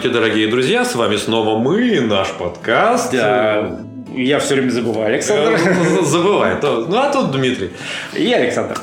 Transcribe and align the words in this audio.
Здравствуйте, 0.00 0.24
дорогие 0.24 0.48
друзья, 0.48 0.84
с 0.86 0.94
вами 0.94 1.16
снова 1.16 1.58
мы, 1.58 2.00
наш 2.00 2.28
подкаст. 2.32 3.12
Да, 3.12 3.80
я 4.16 4.38
все 4.38 4.54
время 4.54 4.70
забываю, 4.70 5.08
Александр. 5.08 5.60
Забывай. 6.02 6.56
Ну, 6.62 6.96
а 6.96 7.12
тут 7.12 7.32
Дмитрий. 7.32 7.68
И 8.14 8.32
Александр. 8.32 8.78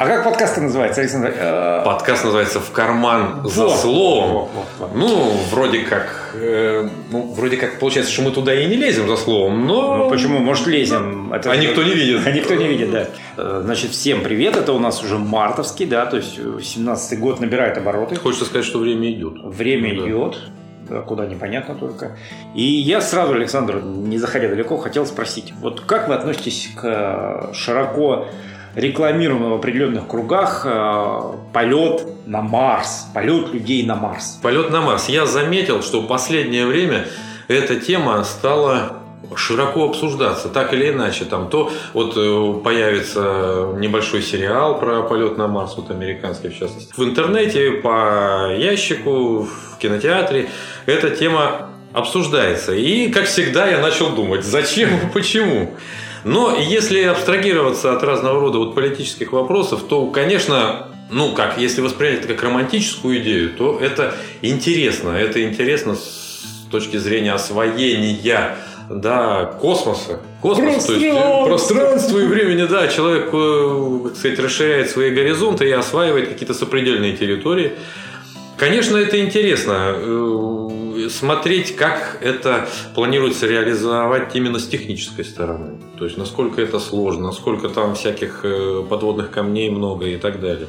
А 0.00 0.06
как 0.06 0.24
подкаст 0.24 0.56
называется, 0.56 1.02
Александр? 1.02 1.34
Э, 1.36 1.82
подкаст 1.84 2.24
называется 2.24 2.58
«В 2.58 2.70
карман 2.70 3.42
за 3.44 3.66
вот, 3.66 3.76
словом». 3.76 4.30
Вот, 4.30 4.50
вот, 4.54 4.66
вот. 4.78 4.94
Ну, 4.94 5.30
вроде 5.50 5.80
как, 5.80 6.30
э, 6.36 6.88
ну, 7.10 7.34
вроде 7.34 7.58
как 7.58 7.78
получается, 7.78 8.10
что 8.10 8.22
мы 8.22 8.30
туда 8.30 8.54
и 8.54 8.64
не 8.64 8.76
лезем 8.76 9.06
за 9.06 9.18
словом, 9.18 9.66
но... 9.66 9.98
Ну, 9.98 10.08
почему? 10.08 10.38
Может, 10.38 10.68
лезем. 10.68 11.34
Это... 11.34 11.50
А 11.50 11.56
никто 11.56 11.82
не 11.82 11.92
видит. 11.92 12.26
А 12.26 12.30
никто 12.30 12.54
не 12.54 12.66
видит, 12.66 12.90
да. 12.90 13.08
Э, 13.36 13.60
значит, 13.62 13.90
всем 13.90 14.22
привет. 14.22 14.56
Это 14.56 14.72
у 14.72 14.78
нас 14.78 15.04
уже 15.04 15.18
мартовский, 15.18 15.84
да, 15.84 16.06
то 16.06 16.16
есть 16.16 16.38
17-й 16.38 17.18
год 17.18 17.40
набирает 17.40 17.76
обороты. 17.76 18.16
Хочется 18.16 18.46
сказать, 18.46 18.64
что 18.64 18.78
время 18.78 19.12
идет. 19.12 19.34
Время 19.44 19.92
ну, 19.92 20.00
да. 20.00 20.08
идет 20.08 20.38
куда 21.06 21.26
непонятно 21.26 21.74
только. 21.74 22.16
И 22.54 22.62
я 22.62 23.02
сразу, 23.02 23.34
Александр, 23.34 23.82
не 23.82 24.18
заходя 24.18 24.48
далеко, 24.48 24.76
хотел 24.78 25.06
спросить, 25.06 25.52
вот 25.60 25.82
как 25.82 26.08
вы 26.08 26.14
относитесь 26.14 26.70
к 26.74 27.50
широко 27.52 28.26
рекламируем 28.74 29.50
в 29.50 29.54
определенных 29.54 30.06
кругах 30.06 30.62
э, 30.64 31.20
полет 31.52 32.06
на 32.26 32.42
Марс, 32.42 33.06
полет 33.14 33.52
людей 33.52 33.84
на 33.84 33.96
Марс. 33.96 34.38
Полет 34.42 34.70
на 34.70 34.80
Марс. 34.80 35.08
Я 35.08 35.26
заметил, 35.26 35.82
что 35.82 36.00
в 36.00 36.06
последнее 36.06 36.66
время 36.66 37.06
эта 37.48 37.76
тема 37.76 38.22
стала 38.24 39.00
широко 39.36 39.88
обсуждаться, 39.88 40.48
так 40.48 40.72
или 40.72 40.90
иначе. 40.90 41.24
Там 41.24 41.48
то 41.48 41.70
вот 41.92 42.14
э, 42.16 42.60
появится 42.62 43.74
небольшой 43.76 44.22
сериал 44.22 44.78
про 44.78 45.02
полет 45.02 45.36
на 45.36 45.48
Марс, 45.48 45.76
вот 45.76 45.90
американский 45.90 46.48
в 46.48 46.58
частности. 46.58 46.92
В 46.96 47.02
интернете, 47.02 47.72
по 47.72 48.52
ящику, 48.56 49.42
в 49.42 49.78
кинотеатре 49.78 50.48
эта 50.86 51.10
тема 51.10 51.70
обсуждается. 51.92 52.72
И, 52.72 53.10
как 53.10 53.24
всегда, 53.24 53.66
я 53.66 53.78
начал 53.78 54.10
думать, 54.10 54.44
зачем 54.44 54.90
и 54.90 55.12
почему. 55.12 55.74
Но 56.24 56.56
если 56.58 57.02
абстрагироваться 57.02 57.94
от 57.94 58.02
разного 58.02 58.40
рода 58.40 58.58
вот 58.58 58.74
политических 58.74 59.32
вопросов, 59.32 59.84
то, 59.88 60.06
конечно, 60.06 60.88
ну 61.10 61.34
как, 61.34 61.58
если 61.58 61.80
воспринять 61.80 62.20
это 62.20 62.28
как 62.28 62.42
романтическую 62.42 63.18
идею, 63.20 63.50
то 63.54 63.78
это 63.80 64.14
интересно. 64.42 65.10
Это 65.10 65.42
интересно 65.42 65.94
с 65.94 66.66
точки 66.70 66.98
зрения 66.98 67.32
освоения 67.32 68.56
да, 68.90 69.44
космоса. 69.60 70.20
Космос, 70.42 70.84
то 70.84 70.94
есть 70.94 71.04
э, 71.04 71.44
пространство 71.44 72.18
и 72.18 72.26
времени, 72.26 72.66
да, 72.66 72.88
человек, 72.88 73.30
э, 73.32 74.08
так 74.08 74.16
сказать, 74.16 74.38
расширяет 74.40 74.90
свои 74.90 75.10
горизонты 75.10 75.68
и 75.68 75.70
осваивает 75.70 76.28
какие-то 76.28 76.54
сопредельные 76.54 77.16
территории. 77.16 77.74
Конечно, 78.56 78.96
это 78.96 79.20
интересно 79.20 79.94
э, 79.94 80.59
смотреть, 81.10 81.76
как 81.76 82.18
это 82.20 82.68
планируется 82.94 83.46
реализовать 83.46 84.34
именно 84.34 84.58
с 84.58 84.66
технической 84.66 85.24
стороны. 85.24 85.78
То 85.98 86.04
есть, 86.04 86.16
насколько 86.16 86.60
это 86.62 86.78
сложно, 86.78 87.26
насколько 87.26 87.68
там 87.68 87.94
всяких 87.94 88.40
э, 88.44 88.82
подводных 88.88 89.30
камней 89.30 89.70
много 89.70 90.06
и 90.06 90.16
так 90.16 90.40
далее. 90.40 90.66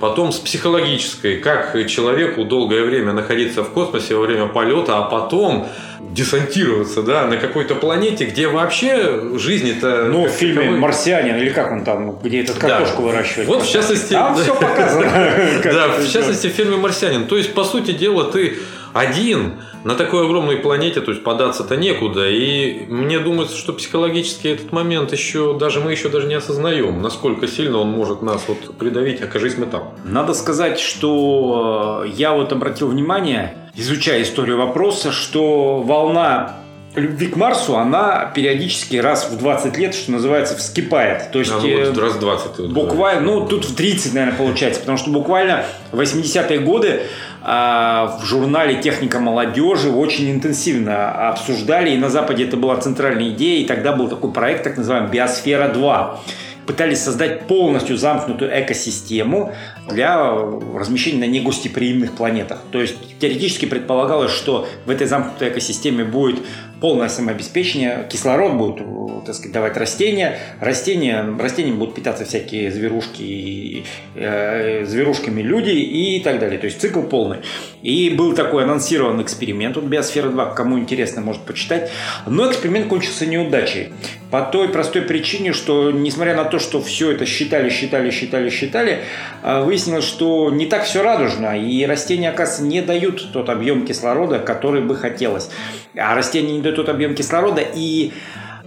Потом 0.00 0.30
с 0.30 0.38
психологической, 0.38 1.38
как 1.38 1.74
человеку 1.88 2.44
долгое 2.44 2.84
время 2.84 3.12
находиться 3.12 3.64
в 3.64 3.70
космосе 3.70 4.14
во 4.14 4.22
время 4.22 4.46
полета, 4.46 4.98
а 4.98 5.02
потом 5.02 5.66
десантироваться 6.12 7.02
да, 7.02 7.26
на 7.26 7.36
какой-то 7.36 7.74
планете, 7.74 8.24
где 8.24 8.48
вообще 8.48 9.36
жизнь-то... 9.36 10.04
Ну, 10.04 10.26
в 10.26 10.30
фильме 10.30 10.62
таковой... 10.62 10.78
«Марсианин» 10.78 11.36
или 11.36 11.50
как 11.50 11.72
он 11.72 11.84
там, 11.84 12.18
где 12.22 12.42
этот 12.42 12.58
картошку 12.58 13.02
да. 13.02 13.08
выращивает. 13.08 13.48
Вот 13.48 13.62
в 13.62 13.70
частности... 13.70 14.12
Там 14.12 14.36
все 14.36 14.54
показано. 14.60 15.10
Да, 15.64 15.88
в 15.88 16.10
частности 16.10 16.46
в 16.46 16.52
фильме 16.52 16.76
«Марсианин». 16.76 17.26
То 17.26 17.36
есть, 17.36 17.52
по 17.52 17.64
сути 17.64 17.92
дела, 17.92 18.24
ты 18.24 18.58
один 18.92 19.60
на 19.84 19.94
такой 19.94 20.24
огромной 20.24 20.56
планете, 20.56 21.00
то 21.00 21.10
есть 21.10 21.22
податься-то 21.22 21.76
некуда. 21.76 22.28
И 22.28 22.86
мне 22.88 23.18
думается, 23.18 23.56
что 23.56 23.72
психологически 23.72 24.48
этот 24.48 24.72
момент 24.72 25.12
еще 25.12 25.56
даже 25.58 25.80
мы 25.80 25.92
еще 25.92 26.08
даже 26.08 26.26
не 26.26 26.34
осознаем, 26.34 27.00
насколько 27.02 27.46
сильно 27.46 27.78
он 27.78 27.90
может 27.90 28.22
нас 28.22 28.44
вот 28.48 28.76
придавить, 28.76 29.20
окажись 29.20 29.56
мы 29.56 29.66
там. 29.66 29.94
Надо 30.04 30.34
сказать, 30.34 30.78
что 30.78 32.04
э, 32.04 32.08
я 32.16 32.32
вот 32.32 32.52
обратил 32.52 32.88
внимание, 32.88 33.54
изучая 33.74 34.22
историю 34.22 34.58
вопроса, 34.58 35.12
что 35.12 35.82
волна 35.82 36.58
любви 36.94 37.28
к 37.28 37.36
Марсу, 37.36 37.76
она 37.76 38.30
периодически 38.34 38.96
раз 38.96 39.30
в 39.30 39.38
20 39.38 39.76
лет, 39.76 39.94
что 39.94 40.12
называется, 40.12 40.56
вскипает. 40.56 41.30
То 41.32 41.38
есть, 41.38 41.52
а, 41.52 41.60
ну, 41.60 41.86
вот 41.86 41.98
раз 41.98 42.14
в 42.14 42.20
20. 42.20 42.70
Буквально, 42.70 43.20
ну, 43.22 43.46
тут 43.46 43.64
в 43.64 43.74
30, 43.74 44.14
наверное, 44.14 44.36
получается, 44.36 44.80
потому 44.80 44.98
что 44.98 45.10
буквально 45.10 45.64
в 45.92 46.00
80-е 46.00 46.58
годы 46.60 47.02
в 47.48 48.20
журнале 48.24 48.82
«Техника 48.82 49.20
молодежи» 49.20 49.90
очень 49.90 50.30
интенсивно 50.30 51.30
обсуждали, 51.30 51.90
и 51.90 51.96
на 51.96 52.10
Западе 52.10 52.44
это 52.44 52.58
была 52.58 52.76
центральная 52.76 53.30
идея, 53.30 53.62
и 53.62 53.64
тогда 53.64 53.92
был 53.94 54.08
такой 54.08 54.32
проект, 54.32 54.64
так 54.64 54.76
называемый 54.76 55.10
«Биосфера-2» 55.10 56.18
пытались 56.66 57.02
создать 57.02 57.46
полностью 57.46 57.96
замкнутую 57.96 58.50
экосистему 58.52 59.54
для 59.88 60.30
размещения 60.74 61.20
на 61.20 61.30
негостеприимных 61.30 62.12
планетах. 62.12 62.58
То 62.70 62.82
есть 62.82 62.96
теоретически 63.18 63.64
предполагалось, 63.64 64.32
что 64.32 64.68
в 64.84 64.90
этой 64.90 65.06
замкнутой 65.06 65.48
экосистеме 65.48 66.04
будет 66.04 66.40
полное 66.80 67.08
самообеспечение, 67.08 68.06
кислород 68.08 68.54
будет, 68.54 68.76
так 69.24 69.34
сказать, 69.34 69.52
давать 69.52 69.76
растения, 69.76 70.38
растения, 70.60 71.24
растениями 71.38 71.76
будут 71.76 71.94
питаться 71.94 72.24
всякие 72.24 72.70
зверушки, 72.70 73.84
э, 74.14 74.84
зверушками 74.84 75.42
люди 75.42 75.70
и 75.70 76.20
так 76.20 76.38
далее. 76.38 76.58
То 76.58 76.66
есть 76.66 76.80
цикл 76.80 77.02
полный. 77.02 77.38
И 77.82 78.10
был 78.10 78.34
такой 78.34 78.64
анонсирован 78.64 79.20
эксперимент, 79.22 79.76
вот 79.76 79.84
Биосфера 79.84 80.28
2, 80.28 80.54
кому 80.54 80.78
интересно, 80.78 81.20
может 81.20 81.42
почитать. 81.42 81.90
Но 82.26 82.48
эксперимент 82.48 82.88
кончился 82.88 83.26
неудачей. 83.26 83.92
По 84.30 84.42
той 84.42 84.68
простой 84.68 85.02
причине, 85.02 85.52
что 85.52 85.90
несмотря 85.90 86.36
на 86.36 86.44
то, 86.44 86.58
что 86.58 86.82
все 86.82 87.12
это 87.12 87.24
считали, 87.24 87.70
считали, 87.70 88.10
считали, 88.10 88.50
считали, 88.50 89.00
э, 89.42 89.62
выяснилось, 89.62 90.04
что 90.04 90.50
не 90.50 90.66
так 90.66 90.84
все 90.84 91.02
радужно, 91.02 91.58
и 91.58 91.84
растения, 91.86 92.30
оказывается, 92.30 92.64
не 92.64 92.82
дают 92.82 93.32
тот 93.32 93.48
объем 93.48 93.86
кислорода, 93.86 94.38
который 94.38 94.82
бы 94.82 94.94
хотелось. 94.96 95.50
А 95.96 96.14
растения 96.14 96.52
не 96.52 96.60
дают 96.68 96.76
тот 96.76 96.88
объем 96.88 97.14
кислорода, 97.14 97.62
и 97.62 98.12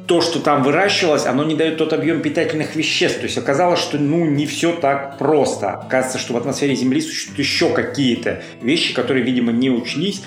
то, 0.08 0.22
что 0.22 0.40
там 0.40 0.64
выращивалось, 0.64 1.26
оно 1.26 1.44
не 1.44 1.56
дает 1.56 1.78
тот 1.78 1.94
объем 1.94 2.22
питательных 2.22 2.76
веществ. 2.76 3.20
То 3.20 3.26
есть 3.26 3.38
оказалось, 3.38 3.80
что 3.80 3.98
ну 3.98 4.26
не 4.26 4.46
все 4.46 4.74
так 4.74 5.18
просто. 5.18 5.70
Оказывается, 5.70 6.18
что 6.18 6.34
в 6.34 6.38
атмосфере 6.38 6.76
Земли 6.76 7.02
существуют 7.02 7.40
еще 7.40 7.70
какие-то 7.74 8.42
вещи, 8.62 8.94
которые, 8.94 9.24
видимо, 9.24 9.52
не 9.52 9.70
учлись. 9.70 10.24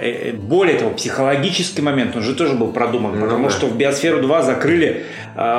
Э, 0.00 0.30
э, 0.30 0.32
более 0.32 0.78
того, 0.78 0.90
психологический 0.92 1.82
момент, 1.82 2.16
он 2.16 2.22
же 2.22 2.34
тоже 2.34 2.54
был 2.54 2.72
продуман, 2.72 3.18
ну, 3.18 3.26
потому 3.26 3.44
да. 3.44 3.50
что 3.50 3.66
в 3.66 3.76
Биосферу 3.76 4.22
2 4.22 4.42
закрыли 4.42 5.04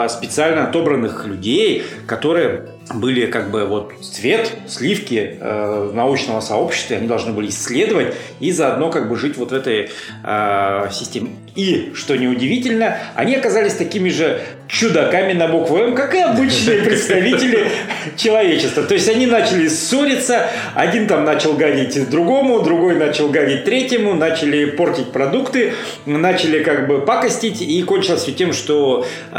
специально 0.09 0.67
отобранных 0.67 1.25
людей, 1.25 1.83
которые 2.07 2.67
были 2.93 3.25
как 3.27 3.51
бы 3.51 3.65
вот 3.65 3.93
цвет, 4.01 4.51
сливки 4.67 5.37
э, 5.39 5.91
научного 5.93 6.41
сообщества, 6.41 6.97
они 6.97 7.07
должны 7.07 7.31
были 7.31 7.49
исследовать 7.49 8.15
и 8.39 8.51
заодно 8.51 8.89
как 8.89 9.09
бы 9.09 9.15
жить 9.15 9.37
вот 9.37 9.51
в 9.51 9.53
этой 9.53 9.89
э, 10.23 10.89
системе. 10.91 11.31
И, 11.55 11.91
что 11.95 12.15
неудивительно, 12.15 12.97
они 13.15 13.35
оказались 13.35 13.73
такими 13.73 14.09
же 14.09 14.41
чудаками 14.67 15.33
на 15.33 15.47
букву 15.47 15.77
М, 15.77 15.95
как 15.95 16.15
и 16.15 16.19
обычные 16.19 16.81
представители 16.83 17.67
человечества. 18.15 18.83
То 18.83 18.93
есть 18.93 19.09
они 19.09 19.25
начали 19.25 19.67
ссориться, 19.67 20.47
один 20.75 21.07
там 21.07 21.25
начал 21.25 21.53
гадить 21.53 22.09
другому, 22.09 22.61
другой 22.61 22.95
начал 22.95 23.29
гадить 23.29 23.65
третьему, 23.65 24.13
начали 24.13 24.65
портить 24.65 25.11
продукты, 25.11 25.73
начали 26.05 26.63
как 26.63 26.87
бы 26.87 27.01
пакостить, 27.01 27.61
и 27.61 27.83
кончилось 27.83 28.21
все 28.21 28.31
тем, 28.31 28.53
что 28.53 29.05
э, 29.31 29.35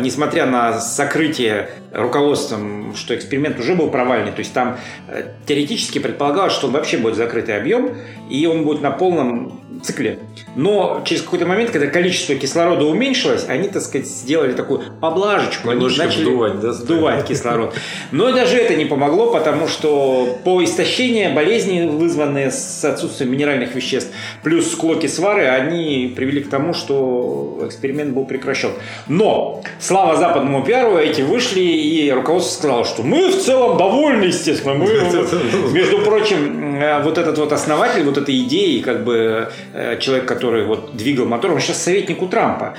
несмотря 0.00 0.46
на 0.46 0.80
сокрытие 0.80 1.68
руководством, 1.94 2.94
что 2.94 3.14
эксперимент 3.14 3.58
уже 3.58 3.74
был 3.74 3.90
провальный, 3.90 4.32
то 4.32 4.40
есть 4.40 4.52
там 4.52 4.78
э, 5.08 5.28
теоретически 5.46 5.98
предполагалось, 5.98 6.52
что 6.52 6.66
он 6.66 6.72
вообще 6.72 6.98
будет 6.98 7.16
закрытый 7.16 7.56
объем, 7.56 7.96
и 8.28 8.46
он 8.46 8.64
будет 8.64 8.82
на 8.82 8.90
полном 8.90 9.60
цикле. 9.82 10.18
Но 10.56 11.02
через 11.04 11.22
какой-то 11.22 11.46
момент, 11.46 11.70
когда 11.70 11.86
количество 11.88 12.34
кислорода 12.34 12.84
уменьшилось, 12.84 13.46
они, 13.48 13.68
так 13.68 13.82
сказать, 13.82 14.06
сделали 14.06 14.52
такую 14.52 14.82
поблажечку. 15.00 15.70
Они 15.70 15.84
начали 15.84 16.22
вдувать, 16.22 16.60
да, 16.60 16.72
сдувать 16.72 17.26
кислород. 17.26 17.74
Но 18.10 18.32
даже 18.32 18.56
это 18.56 18.74
не 18.74 18.84
помогло, 18.84 19.32
потому 19.32 19.68
что 19.68 20.38
по 20.44 20.62
истощению 20.62 21.34
болезни, 21.34 21.86
вызванные 21.86 22.50
с 22.50 22.84
отсутствием 22.84 23.32
минеральных 23.32 23.74
веществ, 23.74 24.10
плюс 24.42 24.70
склоки 24.70 25.06
свары, 25.06 25.46
они 25.46 26.12
привели 26.14 26.42
к 26.42 26.48
тому, 26.48 26.74
что 26.74 27.62
эксперимент 27.66 28.14
был 28.14 28.24
прекращен. 28.24 28.70
Но, 29.08 29.62
слава 29.80 30.16
западному 30.16 30.64
пиару, 30.64 30.96
эти 30.96 31.22
вышли, 31.22 31.60
и 31.84 32.10
руководство 32.10 32.58
сказало, 32.58 32.84
что 32.84 33.02
мы 33.02 33.28
в 33.28 33.42
целом 33.42 33.76
довольны, 33.76 34.24
естественно. 34.24 34.74
Мы, 34.74 34.86
между 35.72 35.98
прочим, 35.98 36.76
э, 36.76 37.02
вот 37.02 37.18
этот 37.18 37.38
вот 37.38 37.52
основатель 37.52 38.04
вот 38.04 38.18
этой 38.18 38.38
идеи, 38.40 38.80
как 38.80 39.04
бы 39.04 39.48
Э, 39.72 39.98
человек, 39.98 40.26
который 40.26 40.64
вот 40.64 40.96
двигал 40.96 41.26
мотором, 41.26 41.56
он 41.56 41.60
сейчас 41.60 41.82
советник 41.82 42.22
у 42.22 42.28
Трампа 42.28 42.76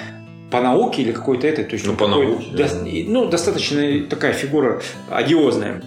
по 0.52 0.62
науке 0.62 1.02
или 1.02 1.12
какой-то 1.12 1.48
этой, 1.48 1.66
то 1.66 1.74
есть 1.74 1.86
ну, 1.86 1.96
по 1.96 2.08
науке, 2.08 2.46
до, 2.52 2.68
ну 3.08 3.28
достаточно 3.28 4.06
такая 4.10 4.34
фигура 4.34 4.82
одиозная. 5.10 5.82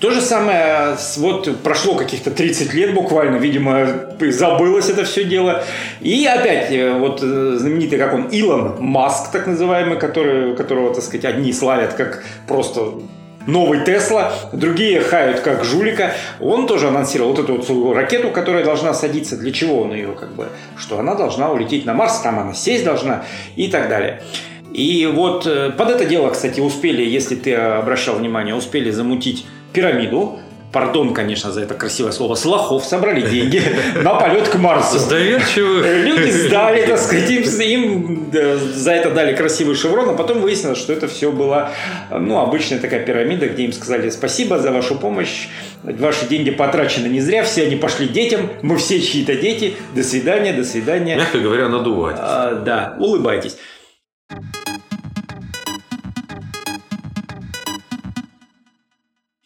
То 0.00 0.10
же 0.10 0.22
самое, 0.22 0.96
вот 1.18 1.58
прошло 1.62 1.94
каких-то 1.94 2.30
30 2.30 2.72
лет 2.72 2.94
буквально, 2.94 3.36
видимо, 3.36 3.86
забылось 4.18 4.88
это 4.88 5.04
все 5.04 5.24
дело. 5.24 5.62
И 6.00 6.24
опять, 6.24 6.72
э, 6.72 6.94
вот 6.98 7.20
э, 7.22 7.56
знаменитый, 7.58 7.98
как 7.98 8.14
он, 8.14 8.28
Илон 8.28 8.76
Маск, 8.80 9.30
так 9.30 9.46
называемый, 9.46 9.98
который, 9.98 10.56
которого, 10.56 10.94
так 10.94 11.04
сказать, 11.04 11.26
одни 11.26 11.52
славят 11.52 11.92
как 11.92 12.24
просто 12.48 12.94
новый 13.46 13.84
Тесла, 13.84 14.32
другие 14.54 15.02
хают 15.02 15.40
как 15.40 15.64
жулика. 15.64 16.14
Он 16.40 16.66
тоже 16.66 16.88
анонсировал 16.88 17.34
вот 17.34 17.44
эту 17.44 17.56
вот 17.58 17.94
ракету, 17.94 18.30
которая 18.30 18.64
должна 18.64 18.94
садиться. 18.94 19.36
Для 19.36 19.52
чего 19.52 19.82
он 19.82 19.92
ее, 19.92 20.12
как 20.18 20.34
бы, 20.34 20.48
что 20.78 20.98
она 20.98 21.14
должна 21.14 21.50
улететь 21.50 21.84
на 21.84 21.92
Марс, 21.92 22.20
там 22.20 22.38
она 22.38 22.54
сесть 22.54 22.84
должна 22.84 23.26
и 23.54 23.68
так 23.68 23.90
далее. 23.90 24.22
И 24.72 25.06
вот 25.12 25.46
э, 25.46 25.72
под 25.76 25.90
это 25.90 26.06
дело, 26.06 26.30
кстати, 26.30 26.60
успели, 26.60 27.04
если 27.04 27.34
ты 27.34 27.54
обращал 27.54 28.14
внимание, 28.14 28.54
успели 28.54 28.90
замутить 28.90 29.44
пирамиду, 29.72 30.40
пардон, 30.72 31.14
конечно, 31.14 31.50
за 31.50 31.62
это 31.62 31.74
красивое 31.74 32.12
слово, 32.12 32.34
с 32.34 32.44
лохов 32.44 32.84
собрали 32.84 33.28
деньги 33.28 33.62
на 34.02 34.14
полет 34.14 34.48
к 34.48 34.56
Марсу. 34.56 34.98
Сдающие. 34.98 36.04
Люди 36.04 36.30
сдали, 36.46 36.86
так 36.86 36.98
сказать, 36.98 37.30
им, 37.30 37.42
им 37.42 38.32
за 38.74 38.92
это 38.92 39.10
дали 39.10 39.34
красивый 39.34 39.74
шеврон, 39.74 40.10
а 40.10 40.12
потом 40.14 40.40
выяснилось, 40.40 40.78
что 40.78 40.92
это 40.92 41.08
все 41.08 41.32
была 41.32 41.72
ну, 42.10 42.38
обычная 42.38 42.78
такая 42.78 43.04
пирамида, 43.04 43.48
где 43.48 43.64
им 43.64 43.72
сказали 43.72 44.10
спасибо 44.10 44.58
за 44.58 44.70
вашу 44.70 44.96
помощь, 44.96 45.48
ваши 45.82 46.26
деньги 46.26 46.50
потрачены 46.50 47.08
не 47.08 47.20
зря, 47.20 47.42
все 47.42 47.64
они 47.64 47.76
пошли 47.76 48.08
детям, 48.08 48.48
мы 48.62 48.76
все 48.76 49.00
чьи-то 49.00 49.34
дети, 49.34 49.74
до 49.94 50.02
свидания, 50.02 50.52
до 50.52 50.64
свидания. 50.64 51.16
Мягко 51.16 51.38
говоря, 51.38 51.68
надувать. 51.68 52.16
А, 52.18 52.54
да, 52.54 52.96
улыбайтесь. 52.98 53.56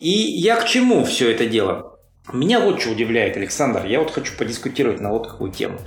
И 0.05 0.11
я 0.11 0.57
к 0.57 0.67
чему 0.67 1.03
все 1.07 1.31
это 1.31 1.47
дело? 1.47 1.99
Меня 2.31 2.61
вот 2.61 2.79
что 2.79 2.91
удивляет, 2.91 3.39
Александр. 3.39 3.87
Я 3.87 4.01
вот 4.01 4.11
хочу 4.11 4.37
подискутировать 4.37 5.01
на 5.01 5.09
вот 5.09 5.31
какую 5.31 5.51
тему. 5.51 5.79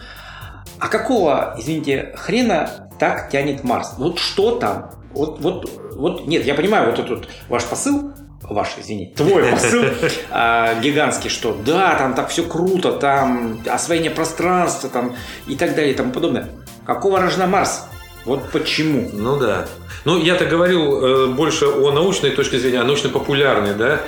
А 0.79 0.87
какого, 0.87 1.55
извините, 1.59 2.15
хрена 2.17 2.89
так 2.99 3.29
тянет 3.29 3.63
Марс? 3.63 3.93
Вот 3.99 4.17
что 4.17 4.55
там? 4.55 4.89
Вот, 5.11 5.39
вот, 5.39 5.69
вот, 5.93 6.25
нет, 6.25 6.45
я 6.45 6.55
понимаю 6.55 6.89
вот 6.89 6.97
этот 6.97 7.29
ваш 7.47 7.65
посыл, 7.65 8.11
ваш, 8.41 8.69
извини, 8.79 9.13
твой 9.15 9.43
посыл 9.51 9.83
а, 10.31 10.73
гигантский, 10.81 11.29
что 11.29 11.53
да, 11.53 11.93
там 11.93 12.15
так 12.15 12.29
все 12.29 12.41
круто, 12.41 12.93
там 12.93 13.61
освоение 13.67 14.09
пространства, 14.09 14.89
там 14.89 15.15
и 15.45 15.55
так 15.55 15.75
далее 15.75 15.93
и 15.93 15.95
тому 15.95 16.11
подобное. 16.11 16.49
Какого 16.87 17.21
рожна 17.21 17.45
Марс? 17.45 17.85
Вот 18.27 18.49
почему? 18.51 19.09
Ну 19.13 19.39
да. 19.39 19.67
Ну, 20.03 20.21
я-то 20.21 20.45
говорил 20.45 21.03
э, 21.03 21.27
больше 21.27 21.65
о 21.65 21.91
научной 21.91 22.31
точке 22.31 22.59
зрения, 22.59 22.81
о 22.81 22.83
научно-популярной, 22.83 23.73
да. 23.73 24.01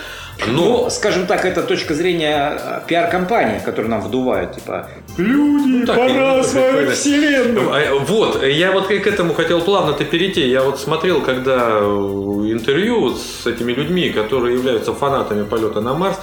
Но... 0.48 0.83
Ну, 0.83 0.89
скажем 0.89 1.25
так, 1.25 1.45
это 1.45 1.63
точка 1.63 1.94
зрения 1.94 2.57
э, 2.60 2.81
пиар-компании, 2.86 3.62
которую 3.63 3.92
нам 3.92 4.01
вдувают, 4.01 4.56
типа 4.56 4.89
«Люди, 5.18 5.68
ну, 5.68 5.86
так, 5.86 5.95
пора 5.95 6.39
осваивать 6.39 6.98
вселенную». 6.98 7.69
А, 7.74 7.95
вот, 7.95 8.44
я 8.44 8.74
вот 8.74 8.88
к 8.88 9.07
этому 9.07 9.33
хотел 9.33 9.62
плавно-то 9.62 10.04
перейти. 10.04 10.48
Я 10.50 10.63
вот 10.63 10.81
смотрел, 10.81 11.21
когда 11.21 11.80
интервью 11.80 13.16
с 13.16 13.48
этими 13.48 13.71
людьми, 13.71 14.10
которые 14.10 14.56
являются 14.56 14.94
фанатами 14.94 15.44
полета 15.44 15.80
на 15.80 15.94
Марс, 15.94 16.18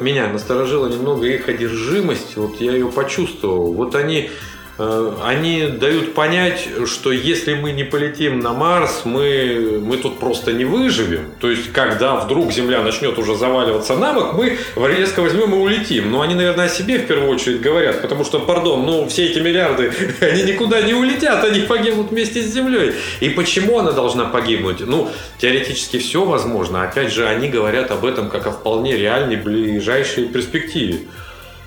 меня 0.00 0.26
насторожила 0.28 0.86
немного 0.86 1.26
их 1.26 1.50
одержимость, 1.50 2.36
вот 2.36 2.60
я 2.60 2.72
ее 2.72 2.90
почувствовал. 2.90 3.74
Вот 3.74 3.94
они 3.94 4.30
Э, 4.30 4.51
они 5.24 5.66
дают 5.66 6.14
понять, 6.14 6.68
что 6.86 7.12
если 7.12 7.54
мы 7.54 7.72
не 7.72 7.84
полетим 7.84 8.40
на 8.40 8.52
Марс, 8.52 9.02
мы, 9.04 9.80
мы 9.82 9.96
тут 9.96 10.18
просто 10.18 10.52
не 10.52 10.64
выживем. 10.64 11.32
То 11.40 11.50
есть, 11.50 11.72
когда 11.72 12.16
вдруг 12.16 12.52
Земля 12.52 12.82
начнет 12.82 13.18
уже 13.18 13.36
заваливаться 13.36 13.96
на 13.96 14.12
бок, 14.12 14.34
мы 14.34 14.58
резко 14.76 15.20
возьмем 15.20 15.54
и 15.54 15.58
улетим. 15.58 16.10
Но 16.10 16.22
они, 16.22 16.34
наверное, 16.34 16.66
о 16.66 16.68
себе 16.68 16.98
в 16.98 17.06
первую 17.06 17.30
очередь 17.30 17.60
говорят, 17.60 18.02
потому 18.02 18.24
что, 18.24 18.40
пардон, 18.40 18.84
ну, 18.86 19.06
все 19.08 19.26
эти 19.26 19.38
миллиарды, 19.38 19.92
они 20.20 20.42
никуда 20.42 20.80
не 20.80 20.94
улетят, 20.94 21.44
они 21.44 21.60
погибнут 21.60 22.10
вместе 22.10 22.42
с 22.42 22.46
Землей. 22.46 22.94
И 23.20 23.28
почему 23.28 23.78
она 23.78 23.92
должна 23.92 24.24
погибнуть? 24.24 24.80
Ну, 24.80 25.10
теоретически 25.38 25.98
все 25.98 26.24
возможно. 26.24 26.82
Опять 26.82 27.12
же, 27.12 27.26
они 27.26 27.48
говорят 27.48 27.90
об 27.90 28.04
этом 28.04 28.28
как 28.28 28.46
о 28.46 28.50
вполне 28.50 28.96
реальной 28.96 29.36
ближайшей 29.36 30.26
перспективе. 30.26 31.00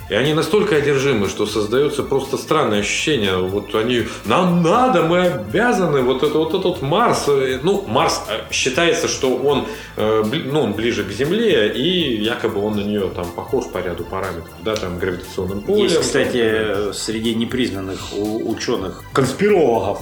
И 0.10 0.14
они 0.14 0.34
настолько 0.34 0.76
одержимы, 0.76 1.28
что 1.28 1.46
создается 1.46 2.04
просто 2.04 2.38
странное 2.38 2.80
ощущение. 2.82 3.38
Вот 3.38 3.74
они, 3.74 4.04
нам 4.26 4.62
надо, 4.62 5.04
мы 5.04 5.22
обязаны, 5.22 6.02
вот 6.02 6.22
это 6.22 6.38
вот 6.38 6.54
этот 6.54 6.82
Марс. 6.84 7.26
Э, 7.28 7.60
ну, 7.64 7.84
Марс 7.88 8.22
э, 8.30 8.52
считается, 8.52 9.08
что 9.08 9.36
он, 9.36 9.66
э, 9.98 10.24
ну, 10.46 10.62
он 10.62 10.74
ближе 10.74 11.04
к 11.04 11.12
Земле, 11.12 11.74
и 11.74 12.22
якобы 12.24 12.62
он 12.62 12.76
на 12.76 12.82
нее 12.82 13.10
там 13.16 13.26
похож 13.32 13.66
по 13.66 13.80
ряду 13.80 14.04
параметров, 14.04 14.54
да, 14.64 14.76
там 14.76 15.00
гравитационным 15.00 15.62
полем. 15.62 15.84
Есть, 15.84 16.00
кстати, 16.00 16.94
среди 16.94 17.34
непризнанных 17.34 18.14
ученых, 18.14 19.04
конспирологов, 19.12 20.02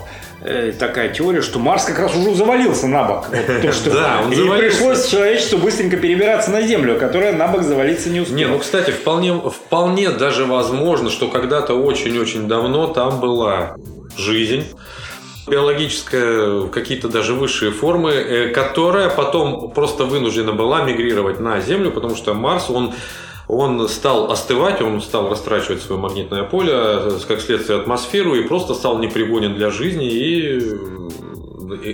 такая 0.79 1.09
теория, 1.09 1.41
что 1.41 1.59
Марс 1.59 1.85
как 1.85 1.99
раз 1.99 2.15
уже 2.15 2.35
завалился 2.35 2.87
на 2.87 3.03
бок. 3.03 3.27
Вот, 3.29 3.61
то, 3.61 3.71
что 3.71 3.91
да, 3.93 4.21
он 4.23 4.31
и 4.31 4.35
завалился. 4.35 4.77
пришлось 4.77 5.07
человечеству 5.07 5.59
быстренько 5.59 5.97
перебираться 5.97 6.51
на 6.51 6.61
Землю, 6.61 6.97
которая 6.99 7.33
на 7.33 7.47
бок 7.47 7.63
завалиться 7.63 8.09
не 8.09 8.21
успела. 8.21 8.37
Не, 8.37 8.45
ну, 8.45 8.59
кстати, 8.59 8.91
вполне, 8.91 9.33
вполне 9.33 10.09
даже 10.09 10.45
возможно, 10.45 11.09
что 11.09 11.27
когда-то 11.27 11.73
очень-очень 11.75 12.47
давно 12.47 12.87
там 12.87 13.19
была 13.19 13.75
жизнь 14.17 14.65
биологическая, 15.47 16.67
какие-то 16.67 17.09
даже 17.09 17.33
высшие 17.33 17.71
формы, 17.71 18.11
э, 18.11 18.47
которая 18.49 19.09
потом 19.09 19.71
просто 19.71 20.05
вынуждена 20.05 20.53
была 20.53 20.83
мигрировать 20.83 21.39
на 21.39 21.59
Землю, 21.59 21.91
потому 21.91 22.15
что 22.15 22.33
Марс, 22.33 22.69
он 22.69 22.93
он 23.55 23.87
стал 23.87 24.31
остывать, 24.31 24.81
он 24.81 25.01
стал 25.01 25.29
растрачивать 25.29 25.81
свое 25.81 25.99
магнитное 25.99 26.43
поле, 26.43 27.19
как 27.27 27.41
следствие 27.41 27.79
атмосферу, 27.79 28.35
и 28.35 28.47
просто 28.47 28.73
стал 28.73 28.99
непригоден 28.99 29.55
для 29.55 29.69
жизни, 29.69 30.07
и 30.07 30.59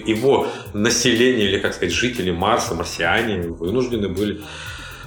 его 0.06 0.48
население, 0.74 1.48
или, 1.48 1.60
как 1.60 1.74
сказать, 1.74 1.94
жители 1.94 2.32
Марса, 2.32 2.76
марсиане 2.76 3.50
вынуждены 3.50 4.10
были 4.10 4.42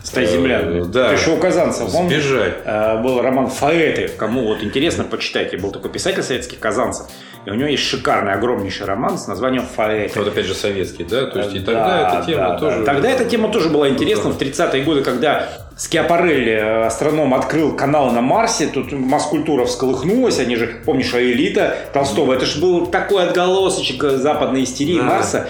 Стать 0.03 0.31
землянами. 0.31 0.81
Э, 0.81 0.85
да. 0.85 1.13
Еще 1.13 1.31
у 1.31 1.37
казанцев. 1.37 1.89
Сбежать. 1.89 2.55
Э, 2.65 3.01
был 3.01 3.23
роман 3.23 3.49
«Фаэты». 3.49 4.09
Кому 4.09 4.47
вот 4.47 4.63
интересно, 4.63 5.05
почитайте. 5.05 5.57
Был 5.57 5.71
такой 5.71 5.91
писатель 5.91 6.23
советских 6.23 6.59
казанцев. 6.59 7.07
И 7.45 7.51
у 7.51 7.55
него 7.55 7.69
есть 7.69 7.83
шикарный, 7.83 8.33
огромнейший 8.33 8.87
роман 8.87 9.19
с 9.19 9.27
названием 9.27 9.65
«Фаэты». 9.65 10.17
Вот 10.19 10.29
опять 10.29 10.47
же 10.47 10.55
советский, 10.55 11.03
да? 11.03 11.27
То 11.27 11.41
есть 11.41 11.55
и 11.57 11.59
тогда 11.59 11.87
да, 11.87 12.19
эта 12.19 12.27
тема 12.27 12.49
да, 12.51 12.59
тоже... 12.59 12.79
Да. 12.79 12.85
Тогда 12.85 13.11
эта 13.11 13.25
тема 13.25 13.49
тоже 13.51 13.69
была 13.69 13.89
интересна. 13.89 14.31
В 14.31 14.39
30-е 14.41 14.85
годы, 14.85 15.03
когда 15.03 15.49
Скиапарелли, 15.77 16.53
э, 16.53 16.87
астроном, 16.87 17.35
открыл 17.35 17.75
канал 17.75 18.13
на 18.13 18.21
Марсе, 18.21 18.69
тут 18.69 18.93
маскультура 18.93 19.65
всколыхнулась, 19.65 20.39
они 20.39 20.55
же, 20.55 20.69
помнишь, 20.85 21.13
элита 21.15 21.75
Толстого, 21.93 22.33
это 22.33 22.47
же 22.47 22.61
был 22.61 22.87
такой 22.87 23.25
отголосочек 23.25 24.05
западной 24.05 24.63
истерии 24.63 24.99
да. 24.99 25.05
Марса. 25.05 25.49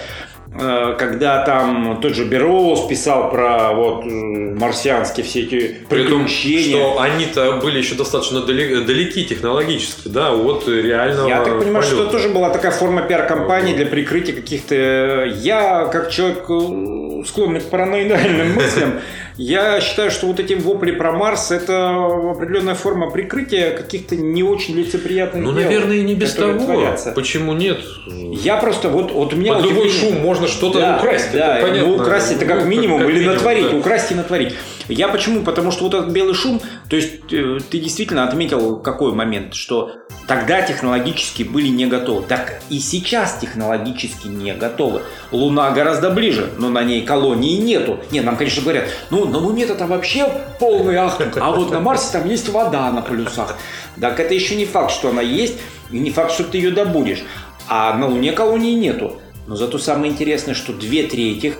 Э, 0.55 0.95
когда 0.99 1.43
там 1.43 1.99
тот 1.99 2.13
же 2.13 2.25
Бероуз 2.25 2.85
писал 2.87 3.31
про 3.31 3.73
вот 3.73 4.05
марсианские 4.05 5.25
все 5.25 5.41
эти 5.41 5.77
приключения. 5.89 6.77
что 6.77 7.01
они-то 7.01 7.53
были 7.53 7.79
еще 7.79 7.95
достаточно 7.95 8.41
далеки 8.41 9.25
технологически, 9.25 10.09
да, 10.09 10.31
вот 10.31 10.67
реально. 10.67 11.27
Я 11.27 11.43
так 11.43 11.59
понимаю, 11.59 11.83
полета. 11.83 11.87
что 11.87 12.03
это 12.03 12.11
тоже 12.11 12.29
была 12.29 12.51
такая 12.51 12.71
форма 12.71 13.01
пиар-компании 13.01 13.73
для 13.73 13.87
прикрытия 13.87 14.35
каких-то... 14.35 15.25
Я, 15.37 15.85
как 15.85 16.11
человек 16.11 16.45
э, 16.47 17.23
склонный 17.25 17.61
к 17.61 17.65
параноидальным 17.65 18.53
мыслям, 18.53 18.99
я 19.37 19.81
считаю, 19.81 20.11
что 20.11 20.27
вот 20.27 20.39
эти 20.39 20.53
вопли 20.53 20.91
про 20.91 21.11
Марс 21.11 21.51
это 21.51 22.31
определенная 22.31 22.75
форма 22.75 23.09
прикрытия 23.09 23.71
каких-то 23.71 24.15
не 24.15 24.43
очень 24.43 24.75
лицеприятных 24.75 25.43
Ну, 25.43 25.53
дел, 25.53 25.63
наверное, 25.63 25.97
и 25.97 26.03
не 26.03 26.15
без 26.15 26.33
того. 26.33 26.63
Творятся. 26.63 27.11
Почему 27.13 27.53
нет? 27.53 27.79
Я 28.07 28.57
просто 28.57 28.89
вот, 28.89 29.11
вот 29.11 29.33
у 29.33 29.37
меня... 29.37 29.55
Под 29.55 29.65
любой 29.65 29.89
шум 29.89 30.19
можно 30.19 30.47
что-то 30.47 30.79
да, 30.79 30.97
украсть. 30.97 31.31
Да, 31.33 31.57
это 31.57 31.67
понятно. 31.67 31.87
ну 31.87 31.95
украсть 31.95 32.31
это 32.31 32.45
как 32.45 32.65
минимум, 32.65 32.99
как 32.99 33.09
или 33.09 33.19
минимум, 33.19 33.35
натворить, 33.35 33.71
да. 33.71 33.77
украсть 33.77 34.11
и 34.11 34.15
натворить. 34.15 34.53
Я 34.87 35.07
почему? 35.07 35.43
Потому 35.43 35.71
что 35.71 35.85
вот 35.85 35.93
этот 35.93 36.09
белый 36.09 36.33
шум, 36.33 36.61
то 36.89 36.95
есть 36.95 37.31
э, 37.31 37.59
ты 37.69 37.79
действительно 37.79 38.25
отметил 38.25 38.77
какой 38.79 39.13
момент, 39.13 39.53
что 39.53 39.91
тогда 40.27 40.61
технологически 40.61 41.43
были 41.43 41.67
не 41.67 41.85
готовы. 41.85 42.23
Так 42.23 42.61
и 42.69 42.79
сейчас 42.79 43.37
технологически 43.39 44.27
не 44.27 44.53
готовы. 44.53 45.01
Луна 45.31 45.71
гораздо 45.71 46.09
ближе, 46.09 46.51
но 46.57 46.69
на 46.69 46.83
ней 46.83 47.03
колонии 47.03 47.57
нету. 47.57 47.99
Нет, 48.11 48.25
нам, 48.25 48.35
конечно, 48.35 48.61
говорят, 48.61 48.89
ну, 49.09 49.25
на 49.25 49.37
Луне 49.37 49.63
это 49.63 49.87
вообще 49.87 50.29
полный 50.59 50.97
ахтунг, 50.97 51.37
а 51.37 51.51
вот 51.51 51.71
на 51.71 51.79
Марсе 51.79 52.11
там 52.11 52.29
есть 52.29 52.49
вода 52.49 52.91
на 52.91 53.01
полюсах. 53.01 53.57
Так 53.99 54.19
это 54.19 54.33
еще 54.33 54.55
не 54.55 54.65
факт, 54.65 54.91
что 54.91 55.09
она 55.09 55.21
есть, 55.21 55.57
и 55.91 55.99
не 55.99 56.11
факт, 56.11 56.31
что 56.31 56.43
ты 56.43 56.57
ее 56.57 56.71
добудешь. 56.71 57.23
А 57.67 57.93
на 57.93 58.07
Луне 58.07 58.33
колонии 58.33 58.73
нету. 58.73 59.19
Но 59.47 59.55
зато 59.55 59.77
самое 59.77 60.11
интересное, 60.11 60.53
что 60.53 60.73
две 60.73 61.03
трети 61.03 61.55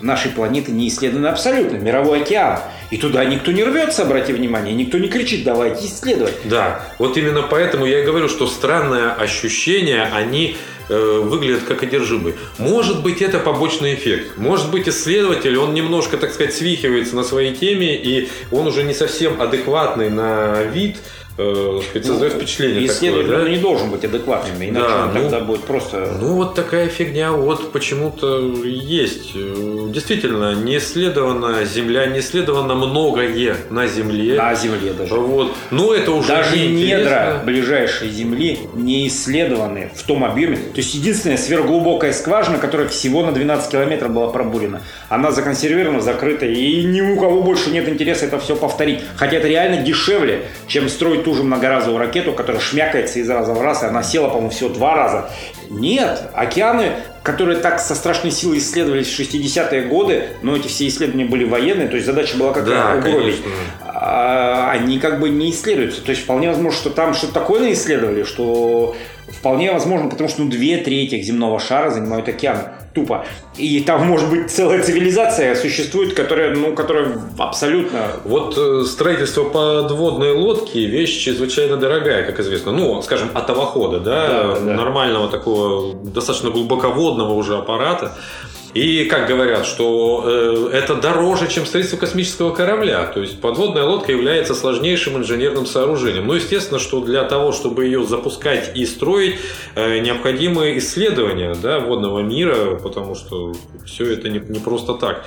нашей 0.00 0.30
планеты 0.30 0.72
не 0.72 0.88
исследованы 0.88 1.28
абсолютно. 1.28 1.76
Мировой 1.76 2.22
океан. 2.22 2.60
И 2.90 2.96
туда 2.96 3.24
никто 3.24 3.52
не 3.52 3.64
рвется, 3.64 4.02
обрати 4.02 4.32
внимание, 4.32 4.74
никто 4.74 4.98
не 4.98 5.08
кричит, 5.08 5.44
давайте 5.44 5.86
исследовать. 5.86 6.34
Да, 6.44 6.86
вот 6.98 7.16
именно 7.18 7.42
поэтому 7.42 7.84
я 7.84 8.00
и 8.00 8.04
говорю, 8.04 8.28
что 8.28 8.46
странное 8.46 9.12
ощущение, 9.12 10.04
они 10.04 10.56
э, 10.88 11.20
выглядят 11.22 11.64
как 11.64 11.82
одержимые. 11.82 12.36
Может 12.56 13.02
быть, 13.02 13.20
это 13.20 13.40
побочный 13.40 13.94
эффект. 13.94 14.38
Может 14.38 14.70
быть, 14.70 14.88
исследователь, 14.88 15.58
он 15.58 15.74
немножко, 15.74 16.16
так 16.16 16.32
сказать, 16.32 16.54
свихивается 16.54 17.14
на 17.14 17.24
своей 17.24 17.54
теме, 17.54 17.94
и 17.94 18.30
он 18.50 18.66
уже 18.66 18.84
не 18.84 18.94
совсем 18.94 19.40
адекватный 19.40 20.08
на 20.08 20.62
вид, 20.62 20.96
э, 21.38 21.80
создает 22.02 22.34
ну, 22.34 22.40
впечатление 22.40 22.86
Исследователь 22.86 23.30
такое, 23.30 23.44
да? 23.44 23.50
не 23.50 23.58
должен 23.58 23.90
быть 23.90 24.04
адекватным, 24.04 24.56
иначе 24.56 24.86
да, 24.86 25.04
он 25.04 25.14
ну, 25.14 25.20
тогда 25.22 25.40
будет 25.40 25.64
просто... 25.64 26.16
Ну, 26.20 26.34
вот 26.34 26.54
такая 26.54 26.88
фигня 26.88 27.32
вот 27.32 27.72
почему-то 27.72 28.40
есть. 28.64 29.32
Действительно, 29.34 30.54
не 30.54 30.78
исследована 30.78 31.64
Земля, 31.64 32.06
не 32.06 32.20
исследовано 32.20 32.74
многое 32.74 33.56
на 33.70 33.86
Земле. 33.86 34.34
На 34.34 34.54
Земле 34.54 34.92
даже. 34.92 35.14
Вот. 35.14 35.54
Но 35.70 35.94
это 35.94 36.12
уже 36.12 36.28
Даже 36.28 36.58
недра 36.58 37.42
ближайшей 37.44 38.10
Земли 38.10 38.58
не 38.74 39.06
исследованы 39.08 39.90
в 39.94 40.02
том 40.02 40.24
объеме. 40.24 40.56
То 40.56 40.78
есть, 40.78 40.94
единственная 40.94 41.36
сверхглубокая 41.36 42.12
скважина, 42.12 42.58
которая 42.58 42.88
всего 42.88 43.24
на 43.24 43.32
12 43.32 43.70
километров 43.70 44.10
была 44.12 44.28
пробурена, 44.28 44.82
она 45.08 45.30
законсервирована, 45.30 46.00
закрыта, 46.00 46.46
и 46.46 46.84
ни 46.84 47.00
у 47.00 47.18
кого 47.18 47.42
больше 47.42 47.70
нет 47.70 47.88
интереса 47.88 48.26
это 48.26 48.38
все 48.38 48.56
повторить. 48.56 49.00
Хотя 49.16 49.36
это 49.36 49.48
реально 49.48 49.82
дешевле, 49.82 50.46
чем 50.66 50.88
строить 50.88 51.27
ту 51.28 51.34
же 51.34 51.42
многоразовую 51.42 51.98
ракету, 51.98 52.32
которая 52.32 52.62
шмякается 52.62 53.18
из 53.18 53.28
раза 53.28 53.52
в 53.52 53.60
раз, 53.60 53.82
и 53.82 53.86
она 53.86 54.02
села, 54.02 54.28
по-моему, 54.28 54.48
всего 54.48 54.70
два 54.70 54.94
раза. 54.94 55.28
Нет, 55.68 56.22
океаны, 56.32 56.92
которые 57.22 57.58
так 57.58 57.80
со 57.80 57.94
страшной 57.94 58.32
силой 58.32 58.56
исследовались 58.56 59.08
в 59.08 59.20
60-е 59.20 59.82
годы, 59.82 60.30
но 60.40 60.56
эти 60.56 60.68
все 60.68 60.88
исследования 60.88 61.26
были 61.26 61.44
военные, 61.44 61.88
то 61.88 61.96
есть 61.96 62.06
задача 62.06 62.38
была 62.38 62.54
какая? 62.54 63.02
Да, 63.02 63.08
угробить. 63.10 63.42
А, 63.84 64.70
они 64.70 64.98
как 64.98 65.20
бы 65.20 65.28
не 65.28 65.50
исследуются. 65.50 66.00
То 66.00 66.12
есть 66.12 66.22
вполне 66.22 66.48
возможно, 66.48 66.80
что 66.80 66.88
там 66.88 67.12
что-то 67.12 67.34
такое 67.34 67.74
исследовали, 67.74 68.22
что 68.22 68.96
вполне 69.32 69.72
возможно, 69.72 70.08
потому 70.08 70.28
что 70.28 70.42
ну, 70.42 70.50
две 70.50 70.78
трети 70.78 71.20
земного 71.20 71.58
шара 71.60 71.90
занимают 71.90 72.28
океаны 72.28 72.64
тупо. 72.94 73.24
И 73.56 73.80
там, 73.80 74.06
может 74.06 74.30
быть, 74.30 74.50
целая 74.50 74.82
цивилизация 74.82 75.54
существует, 75.54 76.14
которая, 76.14 76.54
ну, 76.54 76.74
которая 76.74 77.18
абсолютно... 77.38 78.12
Вот 78.24 78.56
э, 78.56 78.84
строительство 78.84 79.44
подводной 79.44 80.32
лодки– 80.32 80.78
вещь 80.78 81.24
чрезвычайно 81.24 81.76
дорогая, 81.76 82.24
как 82.24 82.40
известно. 82.40 82.72
Ну, 82.72 83.02
скажем, 83.02 83.30
атовохода, 83.34 84.00
да, 84.00 84.28
да, 84.28 84.54
да. 84.54 84.74
нормального 84.74 85.28
такого, 85.28 85.94
достаточно 85.94 86.50
глубоководного 86.50 87.32
уже 87.34 87.56
аппарата. 87.56 88.16
И 88.74 89.04
как 89.04 89.26
говорят, 89.26 89.64
что 89.64 90.24
э, 90.26 90.70
это 90.74 90.94
дороже, 90.94 91.48
чем 91.48 91.64
строительство 91.64 91.98
космического 91.98 92.54
корабля. 92.54 93.06
То 93.06 93.20
есть 93.20 93.40
подводная 93.40 93.84
лодка 93.84 94.12
является 94.12 94.54
сложнейшим 94.54 95.16
инженерным 95.16 95.64
сооружением. 95.64 96.26
Ну, 96.26 96.34
естественно, 96.34 96.78
что 96.78 97.00
для 97.00 97.24
того, 97.24 97.52
чтобы 97.52 97.86
ее 97.86 98.04
запускать 98.04 98.76
и 98.76 98.84
строить, 98.84 99.36
э, 99.74 100.00
необходимы 100.00 100.76
исследования 100.78 101.54
да, 101.54 101.80
водного 101.80 102.20
мира, 102.20 102.74
потому 102.76 103.14
что 103.14 103.54
все 103.86 104.12
это 104.12 104.28
не, 104.28 104.38
не 104.38 104.60
просто 104.60 104.94
так. 104.94 105.24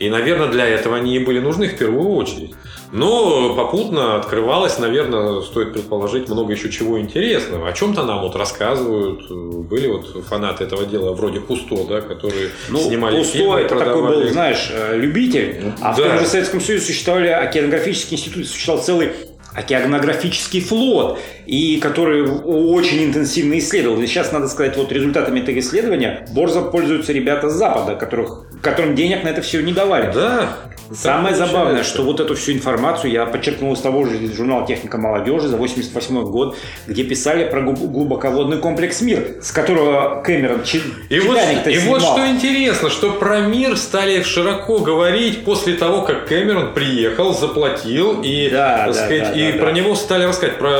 И, 0.00 0.08
наверное, 0.10 0.48
для 0.48 0.66
этого 0.66 0.96
они 0.96 1.14
и 1.16 1.18
были 1.18 1.38
нужны 1.38 1.68
в 1.68 1.78
первую 1.78 2.10
очередь. 2.16 2.54
Но 2.92 3.54
попутно 3.54 4.16
открывалось, 4.16 4.78
наверное, 4.78 5.42
стоит 5.42 5.72
предположить, 5.72 6.28
много 6.28 6.52
еще 6.52 6.70
чего 6.70 7.00
интересного. 7.00 7.68
О 7.68 7.72
чем-то 7.72 8.04
нам 8.04 8.20
вот 8.22 8.36
рассказывают. 8.36 9.30
Были 9.30 9.86
вот 9.86 10.24
фанаты 10.26 10.64
этого 10.64 10.86
дела, 10.86 11.12
вроде 11.12 11.40
Кусто, 11.40 11.84
да, 11.88 12.00
которые 12.00 12.50
ну, 12.68 12.80
снимали 12.80 13.18
Кусто 13.18 13.38
фильмы, 13.38 13.60
это 13.60 13.76
продавали. 13.76 14.02
такой 14.02 14.24
был, 14.24 14.32
знаешь, 14.32 14.70
э, 14.72 14.96
любитель. 14.96 15.72
А 15.80 15.94
да. 15.94 16.02
в 16.02 16.08
том 16.08 16.18
же 16.18 16.26
Советском 16.26 16.60
Союзе 16.60 16.86
существовали 16.86 17.28
океанографические 17.28 18.18
институты, 18.18 18.44
существовал 18.44 18.82
целый 18.82 19.12
океанографический 19.54 20.60
флот, 20.60 21.18
и 21.46 21.78
который 21.78 22.22
очень 22.22 23.04
интенсивно 23.04 23.58
исследовал. 23.58 24.00
И 24.00 24.06
сейчас, 24.06 24.32
надо 24.32 24.48
сказать, 24.48 24.76
вот 24.76 24.92
результатами 24.92 25.40
этого 25.40 25.58
исследования 25.58 26.26
борзо 26.32 26.62
пользуются 26.62 27.12
ребята 27.12 27.50
с 27.50 27.54
Запада, 27.54 27.96
которых, 27.96 28.46
которым 28.60 28.94
денег 28.94 29.24
на 29.24 29.28
это 29.28 29.42
все 29.42 29.60
не 29.60 29.72
давали. 29.72 30.12
Да. 30.12 30.48
Самое 30.92 31.36
забавное, 31.36 31.84
что 31.84 32.02
вот 32.02 32.18
эту 32.18 32.34
всю 32.34 32.52
информацию 32.52 33.12
я 33.12 33.24
подчеркнул 33.24 33.72
из 33.74 33.80
того 33.80 34.04
же 34.04 34.34
журнала 34.34 34.66
«Техника 34.66 34.98
молодежи» 34.98 35.46
за 35.46 35.56
88 35.56 36.22
год, 36.22 36.56
где 36.88 37.04
писали 37.04 37.48
про 37.48 37.60
глубоководный 37.60 38.58
комплекс 38.58 39.00
«Мир», 39.00 39.36
с 39.40 39.52
которого 39.52 40.20
Кэмерон 40.22 40.62
И, 41.08 41.20
вот, 41.20 41.38
и 41.66 41.78
вот 41.86 42.02
что 42.02 42.26
интересно, 42.28 42.90
что 42.90 43.12
про 43.12 43.40
«Мир» 43.40 43.76
стали 43.76 44.22
широко 44.22 44.78
говорить 44.78 45.44
после 45.44 45.74
того, 45.74 46.02
как 46.02 46.26
Кэмерон 46.26 46.74
приехал, 46.74 47.34
заплатил, 47.34 48.20
и, 48.22 48.50
да, 48.50 48.86
да, 48.86 48.92
сказать, 48.92 49.32
да, 49.32 49.32
и 49.32 49.52
да, 49.52 49.58
про 49.58 49.66
да. 49.66 49.72
него 49.72 49.94
стали 49.94 50.24
рассказать, 50.24 50.58
про 50.58 50.70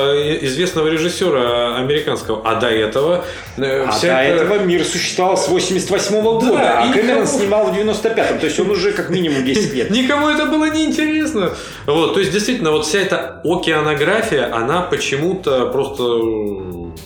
известного 0.45 0.89
режиссера 0.89 1.77
американского. 1.77 2.43
А 2.45 2.57
до 2.57 2.69
этого... 2.69 3.25
Э, 3.57 3.85
а 3.85 4.01
до 4.01 4.07
это... 4.07 4.43
этого 4.45 4.59
«Мир» 4.65 4.85
существовал 4.85 5.37
с 5.37 5.47
88 5.47 6.21
года, 6.21 6.47
да, 6.47 6.81
а 6.81 6.93
Кэмерон 6.93 7.23
никого... 7.23 7.39
снимал 7.39 7.70
в 7.71 7.79
95-м, 7.79 8.39
то 8.39 8.47
есть 8.47 8.61
он 8.61 8.71
уже 8.71 8.93
как 8.93 9.11
минимум 9.11 9.45
10 9.45 9.75
лет. 9.75 9.91
Никому 9.91 10.29
это 10.29 10.47
было 10.47 10.71
неинтересно. 10.71 11.55
Вот, 11.87 12.15
то 12.15 12.21
есть, 12.21 12.33
действительно, 12.33 12.71
вот 12.71 12.87
вся 12.87 12.99
эта 12.99 13.41
океанография, 13.45 14.55
она 14.55 14.83
почему-то 14.83 15.67
просто 15.67 16.03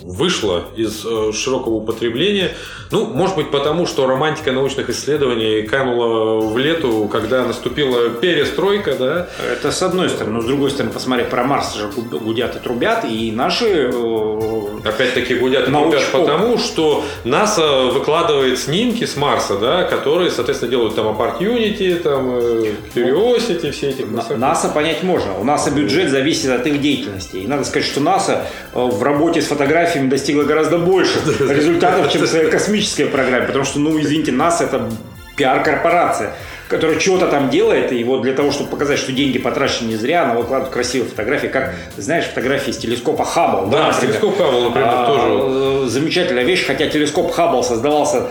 вышла 0.02 0.64
из 0.76 1.04
э, 1.04 1.32
широкого 1.32 1.74
употребления. 1.74 2.52
Ну, 2.90 3.06
может 3.06 3.36
быть, 3.36 3.50
потому 3.50 3.86
что 3.86 4.06
романтика 4.06 4.52
научных 4.52 4.90
исследований 4.90 5.62
канула 5.62 6.40
в 6.40 6.56
лету, 6.58 7.08
когда 7.10 7.44
наступила 7.44 8.10
перестройка, 8.10 8.94
да? 8.94 9.28
Это 9.52 9.72
с 9.72 9.82
одной 9.82 10.08
стороны. 10.10 10.34
Но 10.34 10.42
с 10.42 10.44
другой 10.44 10.70
стороны, 10.70 10.92
посмотри, 10.92 11.24
про 11.24 11.44
Марс 11.44 11.74
же 11.74 11.88
гудят 11.88 12.56
и 12.56 12.58
трубят, 12.58 13.04
и 13.04 13.32
наши... 13.32 13.90
Э, 13.92 14.60
Опять-таки 14.84 15.36
гудят 15.36 15.68
и 15.68 15.72
трубят 15.72 16.02
потому, 16.12 16.58
что 16.58 17.04
НАСА 17.24 17.84
выкладывает 17.84 18.58
снимки 18.58 19.04
с 19.06 19.16
Марса, 19.16 19.56
да, 19.58 19.84
которые, 19.84 20.30
соответственно, 20.30 20.70
делают 20.70 20.94
там 20.94 21.06
Opportunity, 21.06 21.94
там 21.96 22.38
э, 22.38 22.74
Curiosity, 22.94 23.70
все 23.70 23.90
эти... 23.90 24.02
НАСА 24.02 24.68
понять 24.68 25.02
можно. 25.02 25.38
У 25.38 25.44
НАСА 25.44 25.70
бюджет 25.70 26.10
зависит 26.10 26.50
от 26.50 26.66
их 26.66 26.80
деятельности. 26.80 27.36
И 27.36 27.46
надо 27.46 27.64
сказать, 27.64 27.88
что 27.88 28.00
НАСА 28.00 28.46
в 28.72 29.02
работе 29.02 29.40
с 29.40 29.50
фотографиями 29.74 30.08
достигла 30.08 30.44
гораздо 30.44 30.78
больше 30.78 31.18
результатов, 31.40 32.12
чем 32.12 32.26
своя 32.26 32.48
космическая 32.48 33.06
программа. 33.06 33.46
Потому 33.46 33.64
что, 33.64 33.80
ну, 33.80 34.00
извините, 34.00 34.32
НАСА 34.32 34.64
это 34.64 34.88
пиар-корпорация 35.36 36.32
которая 36.66 36.98
что-то 36.98 37.26
там 37.28 37.50
делает, 37.50 37.92
и 37.92 38.02
вот 38.04 38.22
для 38.22 38.32
того, 38.32 38.50
чтобы 38.50 38.70
показать, 38.70 38.98
что 38.98 39.12
деньги 39.12 39.38
потрачены 39.38 39.88
не 39.88 39.96
зря, 39.96 40.24
она 40.24 40.32
выкладывает 40.32 40.72
красивые 40.72 41.10
фотографии, 41.10 41.48
как, 41.48 41.74
знаешь, 41.98 42.24
фотографии 42.24 42.70
с 42.72 42.78
телескопа 42.78 43.22
Хаббл. 43.22 43.68
Да, 43.68 43.92
да 43.92 44.00
телескоп 44.00 44.38
Хаббл, 44.38 44.62
например, 44.62 44.88
а, 44.90 45.06
тоже. 45.06 45.88
Замечательная 45.90 46.42
вещь, 46.42 46.66
хотя 46.66 46.88
телескоп 46.88 47.32
Хаббл 47.32 47.62
создавался, 47.62 48.28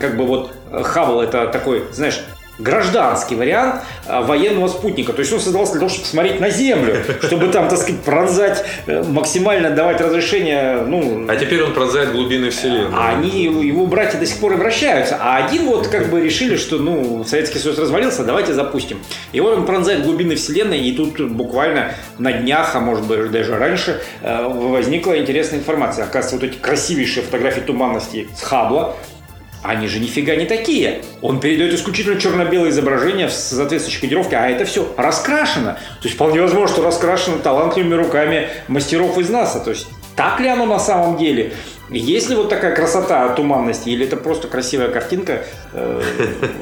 как 0.00 0.16
бы 0.16 0.24
вот 0.24 0.52
Хаббл 0.72 1.20
это 1.20 1.48
такой, 1.48 1.84
знаешь, 1.92 2.18
гражданский 2.58 3.34
вариант 3.34 3.82
а, 4.06 4.22
военного 4.22 4.68
спутника. 4.68 5.12
То 5.12 5.20
есть 5.20 5.32
он 5.32 5.40
создавался 5.40 5.72
для 5.72 5.80
того, 5.80 5.90
чтобы 5.90 6.06
смотреть 6.06 6.40
на 6.40 6.50
Землю, 6.50 7.02
чтобы 7.22 7.48
там, 7.48 7.68
так 7.68 7.78
сказать, 7.78 8.00
пронзать, 8.02 8.64
э, 8.86 9.02
максимально 9.02 9.70
давать 9.70 10.00
разрешение. 10.00 10.78
Ну, 10.86 11.26
а 11.28 11.36
теперь 11.36 11.62
он 11.62 11.72
пронзает 11.72 12.12
глубины 12.12 12.50
Вселенной. 12.50 12.94
А 12.94 13.10
они, 13.10 13.44
его 13.44 13.86
братья 13.86 14.18
до 14.18 14.26
сих 14.26 14.38
пор 14.38 14.54
и 14.54 14.56
вращаются. 14.56 15.18
А 15.20 15.36
один 15.44 15.66
вот 15.66 15.88
как 15.88 16.08
бы 16.08 16.20
решили, 16.20 16.56
что 16.56 16.78
ну, 16.78 17.24
Советский 17.24 17.58
Союз 17.58 17.78
развалился, 17.78 18.24
давайте 18.24 18.54
запустим. 18.54 18.98
И 19.32 19.40
вот 19.40 19.58
он 19.58 19.66
пронзает 19.66 20.04
глубины 20.04 20.36
Вселенной, 20.36 20.80
и 20.80 20.96
тут 20.96 21.20
буквально 21.20 21.92
на 22.18 22.32
днях, 22.32 22.74
а 22.74 22.80
может 22.80 23.04
быть 23.04 23.30
даже 23.30 23.56
раньше, 23.56 24.00
э, 24.22 24.48
возникла 24.48 25.18
интересная 25.18 25.58
информация. 25.58 26.04
Оказывается, 26.04 26.36
вот 26.36 26.44
эти 26.44 26.60
красивейшие 26.60 27.24
фотографии 27.24 27.60
туманности 27.60 28.28
с 28.34 28.42
Хаббла, 28.42 28.96
они 29.68 29.88
же 29.88 30.00
нифига 30.00 30.36
не 30.36 30.46
такие. 30.46 31.02
Он 31.22 31.40
передает 31.40 31.74
исключительно 31.74 32.20
черно-белое 32.20 32.70
изображение 32.70 33.28
с 33.28 33.34
соответствующей 33.34 34.00
кодировкой, 34.00 34.38
а 34.38 34.48
это 34.48 34.64
все 34.64 34.92
раскрашено. 34.96 35.74
То 36.00 36.04
есть 36.04 36.14
вполне 36.14 36.40
возможно, 36.40 36.74
что 36.74 36.84
раскрашено 36.84 37.38
талантливыми 37.38 37.94
руками 37.94 38.48
мастеров 38.68 39.18
из 39.18 39.28
НАСА. 39.28 39.60
То 39.60 39.70
есть 39.70 39.86
так 40.16 40.40
ли 40.40 40.48
оно 40.48 40.66
на 40.66 40.78
самом 40.78 41.16
деле? 41.18 41.52
Есть 41.90 42.30
ли 42.30 42.36
вот 42.36 42.48
такая 42.48 42.74
красота 42.74 43.28
туманности, 43.34 43.90
или 43.90 44.06
это 44.06 44.16
просто 44.16 44.48
красивая 44.48 44.88
картинка? 44.88 45.44
Э, 45.72 46.02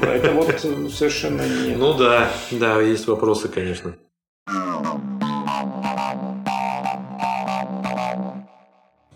это 0.01 0.31
вот 0.31 0.59
совершенно 0.93 1.41
нет. 1.41 1.77
Ну 1.77 1.93
да, 1.93 2.29
да, 2.51 2.79
есть 2.81 3.07
вопросы, 3.07 3.47
конечно. 3.47 3.95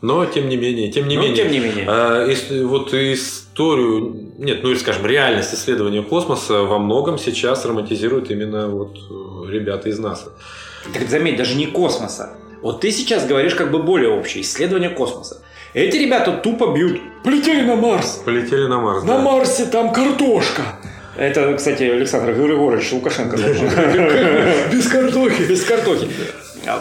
Но 0.01 0.25
тем 0.25 0.47
не 0.47 0.55
менее, 0.55 0.89
тем 0.89 1.07
не 1.07 1.15
Но, 1.15 1.23
менее, 1.23 1.43
тем 1.43 1.51
не 1.51 1.59
менее. 1.59 1.85
А, 1.87 2.25
если, 2.25 2.63
вот 2.63 2.93
историю, 2.93 4.31
нет, 4.37 4.63
ну 4.63 4.71
или 4.71 4.77
скажем, 4.77 5.05
реальность 5.05 5.53
исследования 5.53 6.01
космоса 6.01 6.63
во 6.63 6.79
многом 6.79 7.17
сейчас 7.17 7.65
романтизируют 7.65 8.31
именно 8.31 8.69
вот 8.69 8.97
э, 8.97 9.51
ребята 9.51 9.89
из 9.89 9.99
НАСА. 9.99 10.31
Так 10.93 11.09
заметь, 11.09 11.35
даже 11.35 11.55
не 11.55 11.65
космоса. 11.65 12.37
Вот 12.61 12.79
ты 12.81 12.91
сейчас 12.91 13.27
говоришь 13.27 13.55
как 13.55 13.71
бы 13.71 13.83
более 13.83 14.09
общее, 14.09 14.43
исследование 14.43 14.89
космоса. 14.89 15.41
Эти 15.73 15.97
ребята 15.97 16.31
тупо 16.31 16.73
бьют. 16.73 16.99
Полетели 17.23 17.61
на 17.61 17.75
Марс. 17.75 18.21
Полетели 18.25 18.65
на 18.67 18.79
Марс. 18.79 19.03
На 19.03 19.17
да. 19.17 19.21
Марсе 19.21 19.65
там 19.65 19.91
картошка. 19.91 20.79
Это, 21.19 21.53
кстати, 21.53 21.83
Александр 21.83 22.33
Григорьевич 22.33 22.93
Лукашенко. 22.93 23.35
Без 24.71 24.87
картохи. 24.87 25.43
Без 25.43 25.65
картохи. 25.65 26.07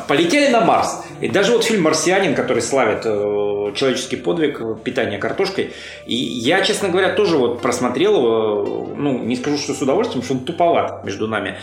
Полетели 0.06 0.52
на 0.52 0.60
Марс. 0.60 1.02
И 1.20 1.28
даже 1.28 1.52
вот 1.52 1.64
фильм 1.64 1.82
«Марсианин», 1.82 2.36
который 2.36 2.62
славит 2.62 3.02
э, 3.04 3.72
человеческий 3.74 4.14
подвиг 4.14 4.60
питания 4.84 5.18
картошкой. 5.18 5.72
И 6.06 6.14
я, 6.14 6.60
честно 6.62 6.88
говоря, 6.88 7.14
тоже 7.14 7.36
вот 7.36 7.60
просмотрел 7.60 8.16
его, 8.16 8.94
ну, 8.96 9.18
не 9.18 9.34
скажу, 9.34 9.58
что 9.58 9.74
с 9.74 9.82
удовольствием, 9.82 10.22
что 10.22 10.34
он 10.34 10.40
туповат 10.40 11.04
между 11.04 11.26
нами. 11.26 11.58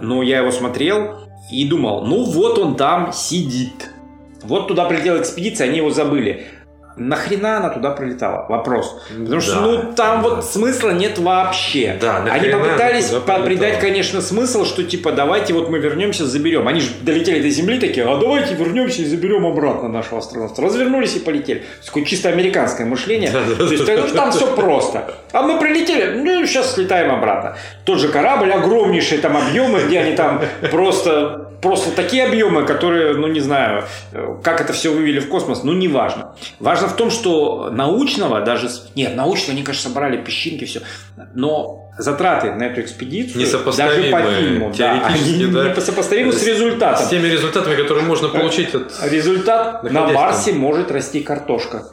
Но 0.00 0.22
я 0.22 0.38
его 0.38 0.50
смотрел 0.50 1.20
и 1.50 1.68
думал, 1.68 2.06
ну 2.06 2.24
вот 2.24 2.58
он 2.58 2.76
там 2.76 3.12
сидит. 3.12 3.90
Вот 4.42 4.68
туда 4.68 4.86
прилетела 4.86 5.20
экспедиция, 5.20 5.68
они 5.68 5.78
его 5.78 5.90
забыли. 5.90 6.46
Нахрена 6.96 7.58
она 7.58 7.70
туда 7.70 7.90
прилетала? 7.90 8.46
Вопрос. 8.48 9.00
Потому 9.08 9.40
что, 9.40 9.54
Да, 9.54 9.60
ну, 9.60 9.92
там 9.94 10.22
да. 10.22 10.28
вот 10.28 10.44
смысла 10.44 10.90
нет 10.90 11.18
вообще. 11.18 11.96
Да, 12.00 12.24
Они 12.30 12.48
попытались 12.48 13.12
придать, 13.44 13.80
конечно, 13.80 14.20
смысл, 14.20 14.64
что 14.64 14.84
типа 14.84 15.12
давайте 15.12 15.52
вот 15.54 15.68
мы 15.70 15.78
вернемся, 15.78 16.26
заберем. 16.26 16.68
Они 16.68 16.80
же 16.80 16.90
долетели 17.02 17.42
до 17.42 17.48
Земли 17.50 17.78
такие, 17.78 18.06
а 18.06 18.16
давайте 18.16 18.54
вернемся 18.54 19.02
и 19.02 19.04
заберем 19.04 19.46
обратно 19.46 19.88
нашего 19.88 20.18
астронавта. 20.18 20.62
Развернулись 20.62 21.16
и 21.16 21.18
полетели. 21.20 21.64
Такое 21.84 22.04
чисто 22.04 22.28
американское 22.28 22.86
мышление. 22.86 23.30
То 23.30 23.64
есть 23.64 23.86
ну, 23.86 24.08
там 24.14 24.30
все 24.30 24.54
просто. 24.54 25.14
А 25.32 25.42
мы 25.42 25.58
прилетели, 25.58 26.18
ну 26.18 26.46
сейчас 26.46 26.74
слетаем 26.74 27.10
обратно. 27.10 27.56
Тот 27.84 27.98
же 27.98 28.08
корабль, 28.08 28.52
огромнейшие 28.52 29.20
там 29.20 29.36
объемы, 29.36 29.80
где 29.86 30.00
они 30.00 30.16
там 30.16 30.40
просто 30.70 31.43
Просто 31.64 31.92
такие 31.92 32.24
объемы, 32.24 32.66
которые, 32.66 33.14
ну 33.14 33.26
не 33.26 33.40
знаю, 33.40 33.84
э, 34.12 34.36
как 34.42 34.60
это 34.60 34.74
все 34.74 34.90
вывели 34.90 35.18
в 35.18 35.30
космос, 35.30 35.64
ну 35.64 35.72
не 35.72 35.88
важно. 35.88 36.36
Важно 36.60 36.88
в 36.88 36.94
том, 36.94 37.10
что 37.10 37.70
научного 37.70 38.42
даже... 38.42 38.68
Нет, 38.94 39.16
научного, 39.16 39.52
они, 39.52 39.62
конечно, 39.62 39.88
собрали 39.88 40.18
песчинки, 40.18 40.66
все. 40.66 40.82
Но 41.32 41.90
затраты 41.96 42.52
на 42.52 42.64
эту 42.64 42.82
экспедицию, 42.82 43.46
даже 43.78 44.10
по 44.10 44.20
фильму, 44.20 44.74
да, 44.76 45.06
они 45.06 45.46
да. 45.46 45.70
не 45.70 45.80
сопоставимы 45.80 46.32
с 46.32 46.46
результатом. 46.46 47.06
С 47.06 47.08
теми 47.08 47.28
результатами, 47.28 47.76
которые 47.76 48.04
можно 48.04 48.28
получить 48.28 48.74
от... 48.74 48.92
Результат 49.02 49.84
на 49.84 50.08
Марсе 50.08 50.52
может 50.52 50.90
расти 50.90 51.20
картошка. 51.20 51.84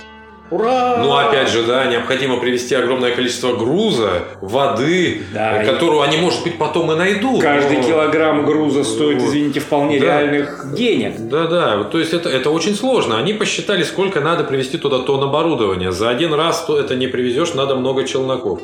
Ура! 0.52 0.98
Ну, 1.02 1.16
опять 1.16 1.50
же, 1.50 1.64
да, 1.64 1.86
необходимо 1.86 2.38
привезти 2.38 2.76
огромное 2.76 3.12
количество 3.16 3.54
груза, 3.56 4.24
воды, 4.42 5.24
Да, 5.34 5.64
которую 5.64 6.02
они, 6.02 6.18
может 6.18 6.44
быть, 6.44 6.58
потом 6.58 6.92
и 6.92 6.96
найдут. 6.96 7.42
Каждый 7.42 7.78
но- 7.78 7.84
килограмм 7.84 8.46
груза 8.46 8.84
стоит, 8.84 9.22
Вот. 9.22 9.30
извините, 9.30 9.62
вполне 9.62 10.00
Да. 10.00 10.06
реальных 10.06 10.74
денег. 10.76 11.14
Да-да, 11.30 11.86
то 11.86 11.98
есть 12.00 12.14
это, 12.14 12.28
это 12.30 12.50
очень 12.50 12.76
сложно. 12.76 13.18
Они 13.18 13.34
посчитали, 13.34 13.84
сколько 13.84 14.20
надо 14.20 14.44
привезти 14.44 14.78
туда 14.78 15.00
тонн 15.00 15.24
оборудования. 15.24 15.92
За 15.94 16.10
один 16.10 16.34
раз 16.34 16.66
то 16.66 16.78
это 16.78 16.96
не 16.96 17.08
привезешь, 17.08 17.54
надо 17.54 17.76
много 17.76 18.04
челноков. 18.04 18.60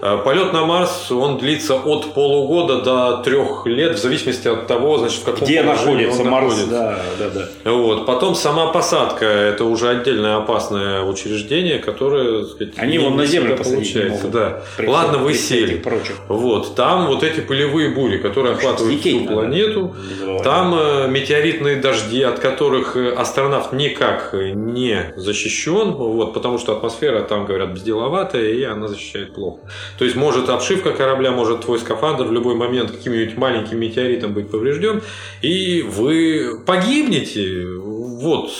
Э, 0.00 0.18
Полет 0.24 0.52
на 0.52 0.64
Марс, 0.64 1.10
он 1.10 1.38
длится 1.38 1.74
от 1.74 2.14
полугода 2.14 2.82
до 2.82 3.16
трех 3.24 3.66
лет, 3.66 3.96
в 3.96 4.00
зависимости 4.00 4.46
от 4.46 4.68
того, 4.68 4.98
значит, 4.98 5.20
в 5.20 5.24
каком 5.24 5.42
Где 5.44 5.62
находится 5.64 6.22
Марс? 6.24 6.42
находится. 6.52 6.66
Да, 6.70 6.98
да, 7.18 7.48
да. 7.64 7.70
Вот. 7.72 8.06
Потом 8.06 8.36
сама 8.36 8.68
посадка, 8.68 9.24
это 9.26 9.64
уже 9.64 9.88
отдельное 9.88 10.36
опасное 10.36 11.02
учреждение, 11.02 11.31
которое, 11.78 12.42
так 12.42 12.50
сказать, 12.50 12.74
Они 12.78 12.98
вон 12.98 13.16
на 13.16 13.26
Землю 13.26 13.56
получается. 13.56 14.28
Да. 14.28 14.62
Ладно, 14.78 15.18
вы 15.18 15.34
сели. 15.34 15.76
прочих. 15.76 16.16
Вот, 16.28 16.74
там 16.74 17.06
вот 17.06 17.22
эти 17.22 17.40
пылевые 17.40 17.90
бури, 17.90 18.18
которые 18.18 18.54
охватывают 18.54 19.00
всю 19.00 19.26
планету. 19.26 19.94
Там 20.42 20.74
э, 20.74 21.08
метеоритные 21.08 21.76
дожди, 21.76 22.22
от 22.22 22.38
которых 22.38 22.96
э, 22.96 23.12
астронавт 23.12 23.72
никак 23.72 24.30
э, 24.32 24.50
не 24.50 25.12
защищен, 25.16 25.92
вот, 25.92 26.34
потому 26.34 26.58
что 26.58 26.76
атмосфера 26.76 27.22
там, 27.22 27.46
говорят, 27.46 27.70
безделоватая, 27.70 28.50
и 28.50 28.62
она 28.62 28.88
защищает 28.88 29.34
плохо. 29.34 29.60
То 29.98 30.04
есть 30.04 30.16
может 30.16 30.48
обшивка 30.48 30.92
корабля, 30.92 31.30
может 31.30 31.62
твой 31.62 31.78
скафандр 31.78 32.24
в 32.24 32.32
любой 32.32 32.54
момент 32.54 32.90
каким-нибудь 32.90 33.36
маленьким 33.36 33.78
метеоритом 33.78 34.32
быть 34.32 34.50
поврежден, 34.50 35.02
и 35.42 35.82
вы 35.82 36.60
погибнете. 36.66 37.66
Вот, 37.76 38.50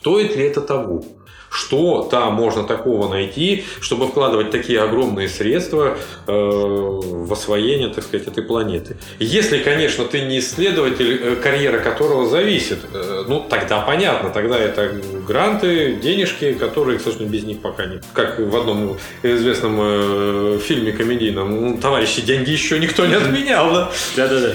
стоит 0.00 0.36
ли 0.36 0.44
это 0.44 0.60
того? 0.60 1.04
Что 1.50 2.08
там 2.08 2.34
можно 2.34 2.62
такого 2.62 3.08
найти, 3.08 3.64
чтобы 3.80 4.06
вкладывать 4.06 4.50
такие 4.52 4.80
огромные 4.80 5.28
средства 5.28 5.98
э, 6.26 6.32
в 6.32 7.32
освоение, 7.32 7.88
так 7.88 8.04
сказать, 8.04 8.28
этой 8.28 8.44
планеты? 8.44 8.96
Если, 9.18 9.58
конечно, 9.58 10.04
ты 10.04 10.20
не 10.22 10.38
исследователь, 10.38 11.20
э, 11.20 11.36
карьера 11.36 11.78
которого 11.78 12.28
зависит, 12.28 12.78
э, 12.94 13.24
ну, 13.26 13.44
тогда 13.48 13.80
понятно, 13.80 14.30
тогда 14.30 14.56
это 14.56 14.92
гранты, 15.26 15.94
денежки, 16.00 16.52
которые, 16.52 16.98
к 16.98 17.02
сожалению, 17.02 17.32
без 17.32 17.42
них 17.42 17.60
пока 17.60 17.86
не... 17.86 18.00
Как 18.12 18.38
в 18.38 18.56
одном 18.56 18.96
известном 19.24 19.76
э, 19.80 20.58
фильме 20.62 20.92
комедийном, 20.92 21.78
товарищи, 21.78 22.20
деньги 22.20 22.50
еще 22.50 22.78
никто 22.78 23.06
не 23.06 23.14
отменял, 23.14 23.72
да? 23.72 23.90
Да-да-да. 24.16 24.52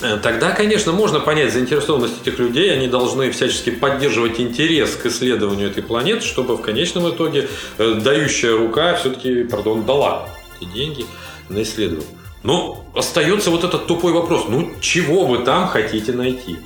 Э, 0.00 0.18
Тогда, 0.22 0.50
конечно, 0.50 0.92
можно 0.92 1.20
понять 1.20 1.52
заинтересованность 1.52 2.22
этих 2.22 2.38
людей. 2.38 2.72
Они 2.72 2.86
должны 2.88 3.30
всячески 3.30 3.70
поддерживать 3.70 4.40
интерес 4.40 4.94
к 4.96 5.06
исследованию 5.06 5.70
этой 5.70 5.82
планеты, 5.82 6.24
чтобы 6.24 6.56
в 6.56 6.62
конечном 6.62 7.08
итоге 7.10 7.48
э, 7.78 7.94
дающая 7.94 8.56
рука 8.56 8.94
все-таки, 8.94 9.44
пардон, 9.44 9.84
дала 9.84 10.28
эти 10.60 10.68
деньги 10.70 11.06
на 11.48 11.62
исследование. 11.62 12.08
Но 12.44 12.84
остается 12.94 13.50
вот 13.50 13.64
этот 13.64 13.86
тупой 13.86 14.12
вопрос. 14.12 14.44
Ну, 14.48 14.70
чего 14.80 15.24
вы 15.24 15.38
там 15.38 15.66
хотите 15.66 16.12
найти? 16.12 16.58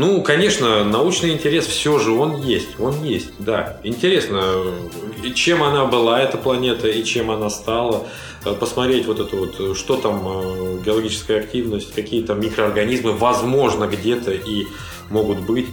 Ну, 0.00 0.22
конечно, 0.22 0.82
научный 0.82 1.32
интерес 1.32 1.66
все 1.66 1.98
же 1.98 2.12
он 2.12 2.40
есть, 2.40 2.80
он 2.80 3.04
есть, 3.04 3.32
да. 3.38 3.76
Интересно, 3.82 4.40
э, 4.42 5.30
чем 5.34 5.62
она 5.62 5.84
была, 5.84 6.22
эта 6.22 6.38
планета, 6.38 6.88
и 6.88 7.04
чем 7.04 7.30
она 7.30 7.50
стала. 7.50 8.06
Э, 8.46 8.54
Посмотреть 8.54 9.04
вот 9.04 9.20
это 9.20 9.36
вот, 9.36 9.56
э, 9.60 9.74
что 9.74 9.96
там, 9.96 10.26
э, 10.26 10.78
геологическая 10.86 11.40
активность, 11.40 11.92
какие 11.92 12.22
там 12.22 12.40
микроорганизмы, 12.40 13.12
возможно, 13.12 13.88
где-то 13.88 14.30
и 14.32 14.64
могут 15.10 15.40
быть. 15.40 15.66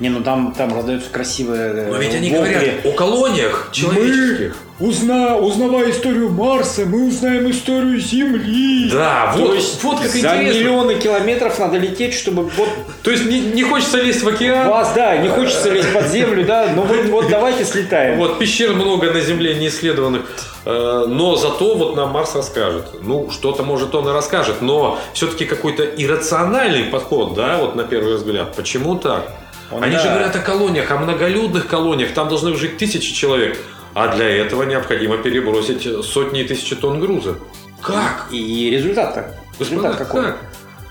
Не, 0.00 0.08
ну 0.08 0.22
там, 0.22 0.52
там 0.56 0.74
раздаются 0.74 1.10
красивые 1.10 1.86
Но 1.90 1.96
ведь 1.96 2.14
они 2.14 2.30
вопли. 2.30 2.52
говорят 2.52 2.86
о 2.86 2.92
колониях 2.92 3.68
человеческих. 3.72 4.56
Узна, 4.80 5.36
узнавая 5.36 5.90
историю 5.92 6.30
Марса, 6.30 6.84
мы 6.86 7.06
узнаем 7.06 7.48
историю 7.50 8.00
Земли. 8.00 8.90
Да, 8.90 9.32
То 9.36 9.42
вот, 9.42 9.54
есть 9.54 9.82
вот 9.84 10.00
как 10.00 10.08
за 10.08 10.18
интересно. 10.18 10.42
миллионы 10.42 10.94
километров 10.96 11.56
надо 11.60 11.78
лететь, 11.78 12.14
чтобы 12.14 12.44
вот 12.56 12.68
То 13.04 13.12
есть 13.12 13.26
не, 13.26 13.40
не 13.40 13.62
хочется 13.62 14.00
лезть 14.00 14.22
в 14.24 14.28
океан. 14.28 14.68
вас, 14.68 14.92
да, 14.94 15.16
не 15.18 15.28
хочется 15.28 15.70
лезть 15.70 15.92
под 15.92 16.08
землю, 16.08 16.44
да, 16.44 16.72
но 16.74 16.82
вот, 16.82 17.04
вот 17.06 17.28
давайте 17.30 17.64
слетаем. 17.64 18.18
Вот 18.18 18.40
пещер 18.40 18.72
много 18.72 19.12
на 19.12 19.20
Земле 19.20 19.54
не 19.54 19.68
исследованных, 19.68 20.22
э, 20.64 21.04
но 21.06 21.36
зато 21.36 21.76
вот 21.76 21.94
нам 21.94 22.10
Марс 22.10 22.34
расскажет. 22.34 22.86
Ну, 23.02 23.30
что-то 23.30 23.62
может 23.62 23.94
он 23.94 24.08
и 24.08 24.12
расскажет, 24.12 24.62
но 24.62 24.98
все-таки 25.12 25.44
какой-то 25.44 25.84
иррациональный 25.84 26.84
подход, 26.84 27.34
да, 27.34 27.58
вот 27.58 27.76
на 27.76 27.84
первый 27.84 28.16
взгляд. 28.16 28.56
Почему 28.56 28.96
так? 28.96 29.30
Он, 29.72 29.82
Они 29.82 29.96
да. 29.96 30.02
же 30.02 30.08
говорят 30.08 30.36
о 30.36 30.40
колониях, 30.40 30.90
о 30.90 30.98
многолюдных 30.98 31.66
колониях, 31.66 32.12
там 32.12 32.28
должны 32.28 32.54
жить 32.56 32.76
тысячи 32.76 33.12
человек, 33.14 33.58
а 33.94 34.08
для 34.14 34.28
этого 34.28 34.64
необходимо 34.64 35.16
перебросить 35.18 35.82
сотни 36.04 36.42
и 36.42 36.44
тысячи 36.44 36.76
тонн 36.76 37.00
груза. 37.00 37.38
Как? 37.80 38.28
И 38.30 38.70
результат-то? 38.70 39.34
Господа, 39.58 39.88
Результат 39.88 39.96
какой? 39.96 40.22
как? 40.22 40.38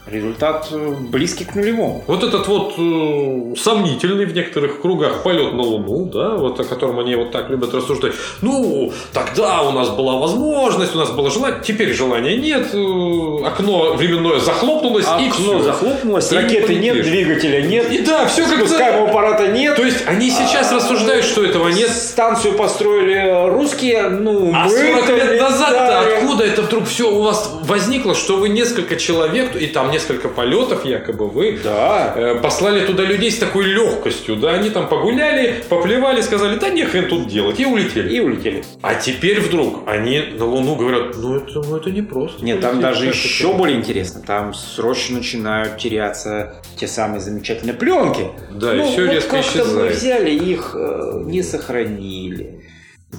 Результат 0.08 0.68
э, 0.72 0.94
близкий 1.00 1.46
к 1.46 1.54
нулевому. 1.54 2.04
Вот 2.08 2.24
этот 2.24 2.48
вот 2.48 2.74
э, 2.76 3.54
сомнительный 3.56 4.26
в 4.26 4.34
некоторых 4.34 4.82
кругах 4.82 5.22
полет 5.22 5.54
на 5.54 5.62
Луну, 5.62 6.06
да, 6.12 6.30
вот 6.38 6.60
о 6.60 6.64
котором 6.64 6.98
они 7.00 7.14
вот 7.16 7.32
так 7.32 7.52
любят 7.52 7.72
рассуждать. 7.76 8.14
Ну, 8.42 8.92
тогда 9.14 9.62
у 9.62 9.72
нас 9.72 9.90
была 9.90 10.18
возможность, 10.18 10.96
у 10.96 10.98
нас 10.98 11.12
было 11.12 11.30
желание, 11.30 11.62
теперь 11.64 11.94
желания 11.94 12.36
нет, 12.36 12.70
э, 12.74 13.46
окно 13.46 13.94
временное 13.94 14.40
захлопнулось 14.40 15.06
и 15.06 15.28
Окно 15.28 15.30
всё. 15.34 15.60
захлопнулось, 15.62 16.32
И 16.32 16.36
не 16.36 16.42
ракеты 16.42 16.76
нет, 16.78 16.94
полетишь. 16.96 17.12
двигателя 17.12 17.62
нет, 17.62 17.92
И 17.92 18.00
да, 18.02 18.26
все 18.26 18.48
как 18.48 18.58
спускаемого 18.58 19.10
аппарата 19.10 19.50
нет. 19.50 19.76
То 19.76 19.84
есть 19.84 20.04
они 20.08 20.32
сейчас 20.32 20.72
рассуждают, 20.72 21.24
что 21.26 21.46
этого 21.46 21.68
нет. 21.70 21.90
Станцию 21.92 22.56
построили 22.56 23.48
русские, 23.50 24.10
ну, 24.10 24.52
А 24.56 24.66
мы 24.66 24.70
40 24.72 25.10
лет 25.10 25.42
назад 25.42 25.70
летали. 25.70 26.14
откуда 26.16 26.44
это 26.46 26.64
вдруг 26.64 26.86
все 26.88 27.12
у 27.12 27.22
вас 27.22 27.52
возникло, 27.62 28.16
что 28.16 28.38
вы 28.38 28.50
несколько 28.50 28.96
человек, 28.96 29.56
и 29.56 29.68
там 29.68 29.90
несколько 29.91 30.30
полетов 30.30 30.86
якобы 30.86 31.27
вы 31.27 31.60
Да. 31.63 32.13
Э, 32.15 32.36
послали 32.41 32.86
туда 32.86 33.04
людей 33.04 33.32
с 33.32 33.38
такой 33.38 33.65
легкостью, 33.65 34.36
да, 34.36 34.51
они 34.51 34.69
там 34.69 34.88
погуляли, 34.88 35.63
поплевали, 35.69 36.21
сказали, 36.21 36.58
да 36.58 36.69
не 36.69 36.84
хрен 36.86 37.08
тут 37.10 37.27
делать, 37.27 37.60
и 37.60 37.65
улетели. 37.65 38.13
И 38.15 38.19
улетели. 38.19 38.63
А 38.82 38.95
теперь 38.95 39.39
вдруг 39.41 39.88
они 39.88 40.19
на 40.38 40.45
Луну 40.45 40.75
говорят, 40.75 41.15
ну 41.17 41.36
это, 41.38 41.60
ну, 41.62 41.75
это 41.77 41.91
не 41.91 42.01
просто. 42.01 42.43
Нет, 42.43 42.62
там 42.62 42.80
даже 42.82 43.06
как 43.08 43.15
еще 43.15 43.49
это?» 43.49 43.58
более 43.58 43.77
интересно. 43.77 44.21
Там 44.25 44.54
срочно 44.54 45.17
начинают 45.17 45.77
теряться 45.77 46.62
те 46.77 46.88
самые 46.88 47.19
замечательные 47.21 47.73
пленки. 47.75 48.27
Да, 48.51 48.73
и 48.73 48.77
Ну, 48.80 48.91
все 48.91 49.06
вот 49.06 49.13
резко 49.13 49.36
мы 49.36 49.41
исчезает. 49.41 49.95
взяли 49.95 50.32
их, 50.32 50.71
э, 50.75 51.21
не 51.25 51.43
сохранили. 51.43 52.62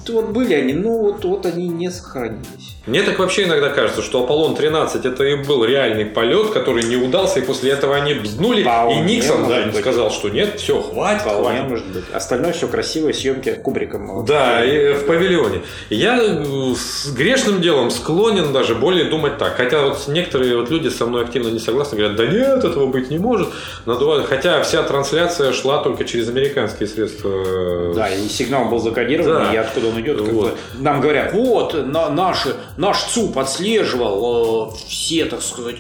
Вот 0.09 0.31
были 0.31 0.55
они, 0.55 0.73
но 0.73 0.99
вот, 0.99 1.25
вот 1.25 1.45
они 1.45 1.69
не 1.69 1.91
сохранились. 1.91 2.77
Мне 2.87 3.03
так 3.03 3.19
вообще 3.19 3.45
иногда 3.45 3.69
кажется, 3.71 4.03
что 4.03 4.25
Аполлон-13 4.25 5.07
это 5.09 5.23
и 5.25 5.37
был 5.37 5.65
реальный 5.65 6.05
полет, 6.05 6.51
который 6.51 6.83
не 6.83 6.97
удался, 6.97 7.39
и 7.39 7.43
после 7.43 7.71
этого 7.71 7.95
они 7.95 8.15
бзднули, 8.15 8.63
Вполне 8.63 9.01
и 9.01 9.03
Никсон 9.17 9.49
да, 9.49 9.63
быть. 9.63 9.77
сказал, 9.77 10.11
что 10.11 10.29
нет, 10.31 10.59
все, 10.59 10.83
хватит, 10.83 11.23
Вполне 11.23 11.43
хватит. 11.43 11.69
может 11.69 11.87
быть. 11.87 12.05
Остальное 12.13 12.53
все 12.53 12.67
красивые 12.67 13.15
съемки 13.15 13.53
Кубриком. 13.53 14.25
Да, 14.25 14.65
и 14.65 14.95
в 14.95 15.07
павильоне. 15.07 15.63
Я 15.91 16.19
э, 16.21 16.43
с 16.77 17.13
грешным 17.13 17.61
делом 17.61 17.91
склонен 17.91 18.53
даже 18.53 18.75
более 18.75 19.05
думать 19.05 19.39
так. 19.39 19.57
Хотя 19.57 19.83
вот 19.83 20.09
некоторые 20.09 20.57
вот 20.57 20.69
люди 20.71 20.89
со 20.89 21.07
мной 21.07 21.25
активно 21.25 21.49
не 21.49 21.61
согласны, 21.61 21.97
говорят, 21.99 22.17
да 22.17 22.27
нет, 22.27 22.65
этого 22.65 22.87
быть 22.89 23.11
не 23.11 23.19
может. 23.19 23.49
Надувают. 23.87 24.27
Хотя 24.27 24.61
вся 24.63 24.83
трансляция 24.83 25.53
шла 25.53 25.79
только 25.85 26.05
через 26.05 26.29
американские 26.29 26.89
средства. 26.89 27.93
Да, 27.95 28.09
и 28.09 28.27
сигнал 28.29 28.65
был 28.65 28.81
закодирован, 28.81 29.45
Да. 29.45 29.53
и 29.55 29.57
откуда 29.57 29.87
он 29.87 30.01
идет. 30.01 30.21
Вот. 30.21 30.51
бы. 30.53 30.57
Нам 30.81 31.01
говорят, 31.01 31.33
вот, 31.33 31.75
на, 31.87 32.09
наши, 32.11 32.57
наш 32.77 33.03
ЦУП 33.05 33.39
отслеживал 33.39 34.73
э, 34.73 34.77
все, 34.89 35.25
так 35.27 35.43
сказать, 35.43 35.77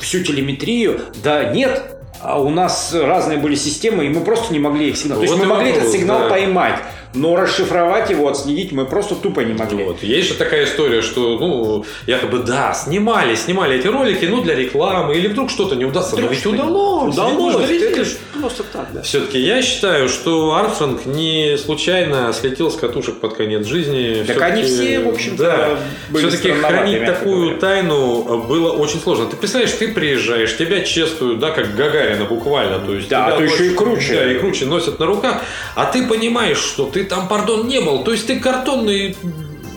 всю 0.00 0.22
телеметрию. 0.22 1.00
Да 1.22 1.44
нет, 1.44 1.82
а 2.20 2.40
у 2.40 2.50
нас 2.50 2.94
разные 2.94 3.38
были 3.38 3.54
системы, 3.54 4.06
и 4.06 4.08
мы 4.08 4.20
просто 4.20 4.52
не 4.52 4.60
могли 4.60 4.90
их 4.90 4.96
сигнал. 4.96 5.18
То 5.18 5.24
есть 5.24 5.34
Вот 5.34 5.42
мы 5.42 5.48
могли 5.48 5.72
вопрос, 5.72 5.88
этот 5.88 6.00
сигнал 6.00 6.20
да. 6.20 6.28
поймать, 6.28 6.78
но 7.14 7.36
расшифровать 7.36 8.10
его, 8.10 8.28
отследить 8.28 8.72
мы 8.72 8.84
просто 8.86 9.14
тупо 9.14 9.40
не 9.40 9.52
могли. 9.54 9.84
Вот. 9.84 10.02
Есть 10.02 10.28
же 10.28 10.34
такая 10.34 10.64
история, 10.64 11.02
что, 11.02 11.38
ну, 11.38 11.84
якобы, 12.06 12.38
да, 12.38 12.72
снимали, 12.74 13.34
снимали 13.34 13.78
эти 13.78 13.86
ролики, 13.86 14.24
ну, 14.24 14.42
для 14.42 14.54
рекламы, 14.54 15.14
или 15.16 15.28
вдруг 15.28 15.50
что-то 15.50 15.74
не 15.74 15.84
удастся. 15.84 16.12
Но 16.12 16.18
Вдруг 16.18 16.30
ведь 16.32 16.40
что-то 16.40 16.56
не- 16.56 16.62
удалось. 16.62 17.14
Удалось, 17.14 17.68
ведь 17.68 17.82
это 17.82 17.98
ведь- 18.00 18.08
ж 18.08 18.16
просто 18.40 18.62
так, 18.64 18.88
да. 18.92 19.02
Все-таки 19.02 19.38
я 19.40 19.62
считаю, 19.62 20.08
что 20.08 20.54
Армстронг 20.54 21.04
не 21.06 21.56
случайно 21.58 22.32
слетел 22.32 22.70
с 22.70 22.76
катушек 22.76 23.20
под 23.20 23.34
конец 23.34 23.66
жизни. 23.66 24.24
Так 24.26 24.36
Всё-таки- 24.36 24.52
они 24.52 24.62
все, 24.62 25.00
в 25.00 25.08
общем-то, 25.08 25.42
да. 25.42 25.68
были 26.10 26.28
Все-таки 26.28 26.50
хранить 26.52 27.04
такую 27.04 27.40
говоря. 27.42 27.58
тайну 27.60 28.38
было 28.48 28.72
очень 28.72 29.00
сложно. 29.00 29.26
Ты 29.26 29.36
представляешь, 29.36 29.74
ты 29.76 29.88
приезжаешь, 29.88 30.56
тебя 30.56 30.80
чествуют, 30.80 31.38
да, 31.40 31.50
как 31.50 31.74
Гагарина 31.74 32.24
буквально. 32.24 32.78
То 32.80 32.94
есть 32.94 33.08
Да, 33.08 33.26
а 33.26 33.36
то 33.36 33.42
еще 33.44 33.66
и 33.66 33.74
круче. 33.74 34.14
Да, 34.14 34.32
и 34.32 34.38
круче 34.38 34.66
носят 34.66 34.98
на 34.98 35.06
руках. 35.06 35.42
А 35.74 35.84
ты 35.86 36.06
понимаешь, 36.06 36.58
что 36.58 36.86
ты 36.86 37.01
там, 37.02 37.28
пардон, 37.28 37.68
не 37.68 37.80
был. 37.80 38.04
То 38.04 38.12
есть 38.12 38.26
ты 38.26 38.38
картонный 38.40 39.16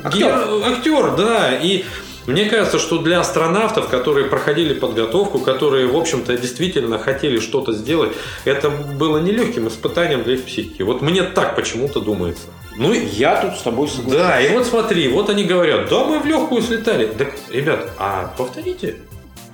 Актер. 0.03 0.27
гер- 0.27 0.71
актер, 0.73 1.15
да. 1.15 1.57
И 1.57 1.83
мне 2.27 2.45
кажется, 2.45 2.79
что 2.79 2.97
для 2.99 3.19
астронавтов, 3.19 3.87
которые 3.89 4.25
проходили 4.27 4.73
подготовку, 4.73 5.39
которые, 5.39 5.87
в 5.87 5.95
общем-то, 5.95 6.37
действительно 6.37 6.97
хотели 6.99 7.39
что-то 7.39 7.73
сделать, 7.73 8.11
это 8.45 8.69
было 8.69 9.19
нелегким 9.19 9.67
испытанием 9.67 10.23
для 10.23 10.35
их 10.35 10.45
психики. 10.45 10.81
Вот 10.81 11.01
мне 11.01 11.23
так 11.23 11.55
почему-то 11.55 11.99
думается. 11.99 12.47
Ну 12.77 12.91
Я 12.93 13.39
тут 13.41 13.55
с 13.57 13.61
тобой 13.61 13.87
согласен. 13.87 14.17
да, 14.19 14.41
и 14.41 14.49
вот 14.49 14.65
смотри, 14.65 15.07
вот 15.07 15.29
они 15.29 15.43
говорят, 15.45 15.87
да, 15.89 16.03
мы 16.03 16.19
в 16.19 16.25
легкую 16.25 16.61
слетали. 16.61 17.05
Так, 17.07 17.33
ребят, 17.49 17.89
а 17.97 18.33
повторите? 18.37 18.95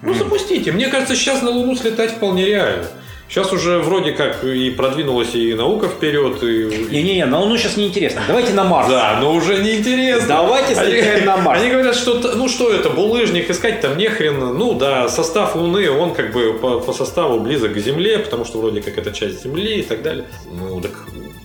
Ну, 0.01 0.13
запустите. 0.15 0.71
Мне 0.71 0.87
кажется, 0.87 1.15
сейчас 1.15 1.43
на 1.43 1.51
Луну 1.51 1.75
слетать 1.75 2.11
вполне 2.11 2.45
реально. 2.45 2.87
Сейчас 3.31 3.53
уже 3.53 3.79
вроде 3.79 4.11
как 4.11 4.43
и 4.43 4.69
продвинулась 4.71 5.33
и 5.35 5.53
наука 5.53 5.87
вперед, 5.87 6.43
и... 6.43 6.87
Не-не-не, 6.91 7.25
на 7.25 7.39
Луну 7.39 7.55
сейчас 7.55 7.77
неинтересно. 7.77 8.21
Давайте 8.27 8.51
на 8.51 8.65
Марс. 8.65 8.89
Да, 8.89 9.19
но 9.21 9.33
уже 9.33 9.63
неинтересно. 9.63 10.27
Давайте 10.27 10.75
слетаем 10.75 11.25
на 11.25 11.37
Марс. 11.37 11.61
Они 11.61 11.71
говорят, 11.71 11.95
что 11.95 12.19
ну 12.35 12.49
что 12.49 12.69
это, 12.69 12.89
булыжник 12.89 13.49
искать 13.49 13.79
там 13.79 13.97
нехрен. 13.97 14.37
Ну 14.37 14.73
да, 14.73 15.07
состав 15.07 15.55
Луны, 15.55 15.89
он 15.89 16.13
как 16.13 16.33
бы 16.33 16.55
по, 16.55 16.81
по 16.81 16.91
составу 16.91 17.39
близок 17.39 17.71
к 17.71 17.77
Земле, 17.77 18.19
потому 18.19 18.43
что 18.43 18.59
вроде 18.59 18.81
как 18.81 18.97
это 18.97 19.13
часть 19.13 19.43
Земли 19.43 19.79
и 19.79 19.83
так 19.83 20.01
далее. 20.01 20.25
Ну 20.51 20.81
так 20.81 20.91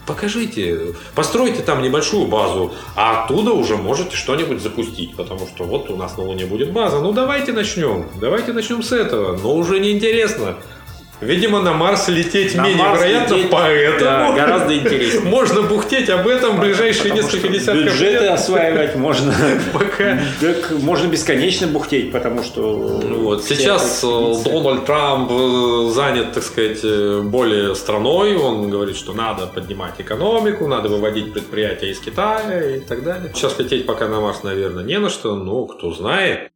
покажите, 0.09 0.93
постройте 1.15 1.63
там 1.63 1.83
небольшую 1.83 2.27
базу, 2.27 2.75
а 2.97 3.23
оттуда 3.23 3.53
уже 3.53 3.77
можете 3.77 4.17
что-нибудь 4.17 4.61
запустить, 4.61 5.15
потому 5.15 5.47
что 5.47 5.63
вот 5.63 5.89
у 5.89 5.97
нас 5.97 6.17
на 6.17 6.25
Луне 6.25 6.47
будет 6.47 6.73
база. 6.73 6.99
Ну 6.99 7.13
давайте 7.13 7.53
начнем, 7.53 8.07
давайте 8.21 8.53
начнем 8.53 8.83
с 8.83 8.91
этого, 8.91 9.39
но 9.41 9.55
уже 9.55 9.79
неинтересно. 9.79 10.57
Видимо, 11.21 11.61
на 11.61 11.73
Марс 11.73 12.09
лететь 12.09 12.55
На 12.55 12.63
менее 12.63 12.77
Марс 12.85 13.01
вероятно, 13.01 13.35
лететь, 13.35 13.51
поэтому 13.51 14.01
да, 14.05 14.33
гораздо 14.33 14.75
интереснее. 14.79 15.23
можно 15.23 15.63
бухтеть 15.63 16.11
об 16.11 16.29
этом 16.29 16.57
в 16.57 16.61
ближайшие 16.61 17.11
Потому 17.11 17.23
несколько 17.23 17.49
десятков 17.49 17.85
Бюджеты 17.85 18.25
лет. 18.25 18.33
осваивать 18.33 18.97
можно. 18.97 19.35
Пока. 19.73 20.21
Так 20.41 20.73
можно 20.83 21.07
бесконечно 21.09 21.67
бухтеть, 21.69 22.13
потому 22.13 22.43
что... 22.43 23.01
Ну 23.03 23.21
Вот. 23.21 23.45
Сейчас 23.45 24.05
э, 24.05 24.35
Дональд 24.45 24.85
Трамп 24.85 25.31
э, 25.33 25.91
занят, 25.95 26.33
так 26.35 26.43
сказать, 26.43 26.81
э, 26.85 27.23
более 27.25 27.75
страной. 27.75 28.37
Он 28.37 28.69
говорит, 28.69 28.97
что 28.97 29.15
надо 29.15 29.47
поднимать 29.47 29.95
экономику, 29.99 30.67
надо 30.69 30.91
выводить 30.91 31.33
предприятия 31.33 31.91
из 31.91 31.99
Китая 31.99 32.77
и 32.77 32.81
так 32.81 33.03
далее. 33.03 33.31
Сейчас 33.35 33.59
лететь 33.59 33.87
пока 33.87 34.07
на 34.09 34.21
Марс, 34.21 34.43
наверное, 34.43 34.85
не 34.85 34.99
на 34.99 35.09
что, 35.09 35.35
но 35.35 35.65
кто 35.65 35.93
знает. 35.93 36.51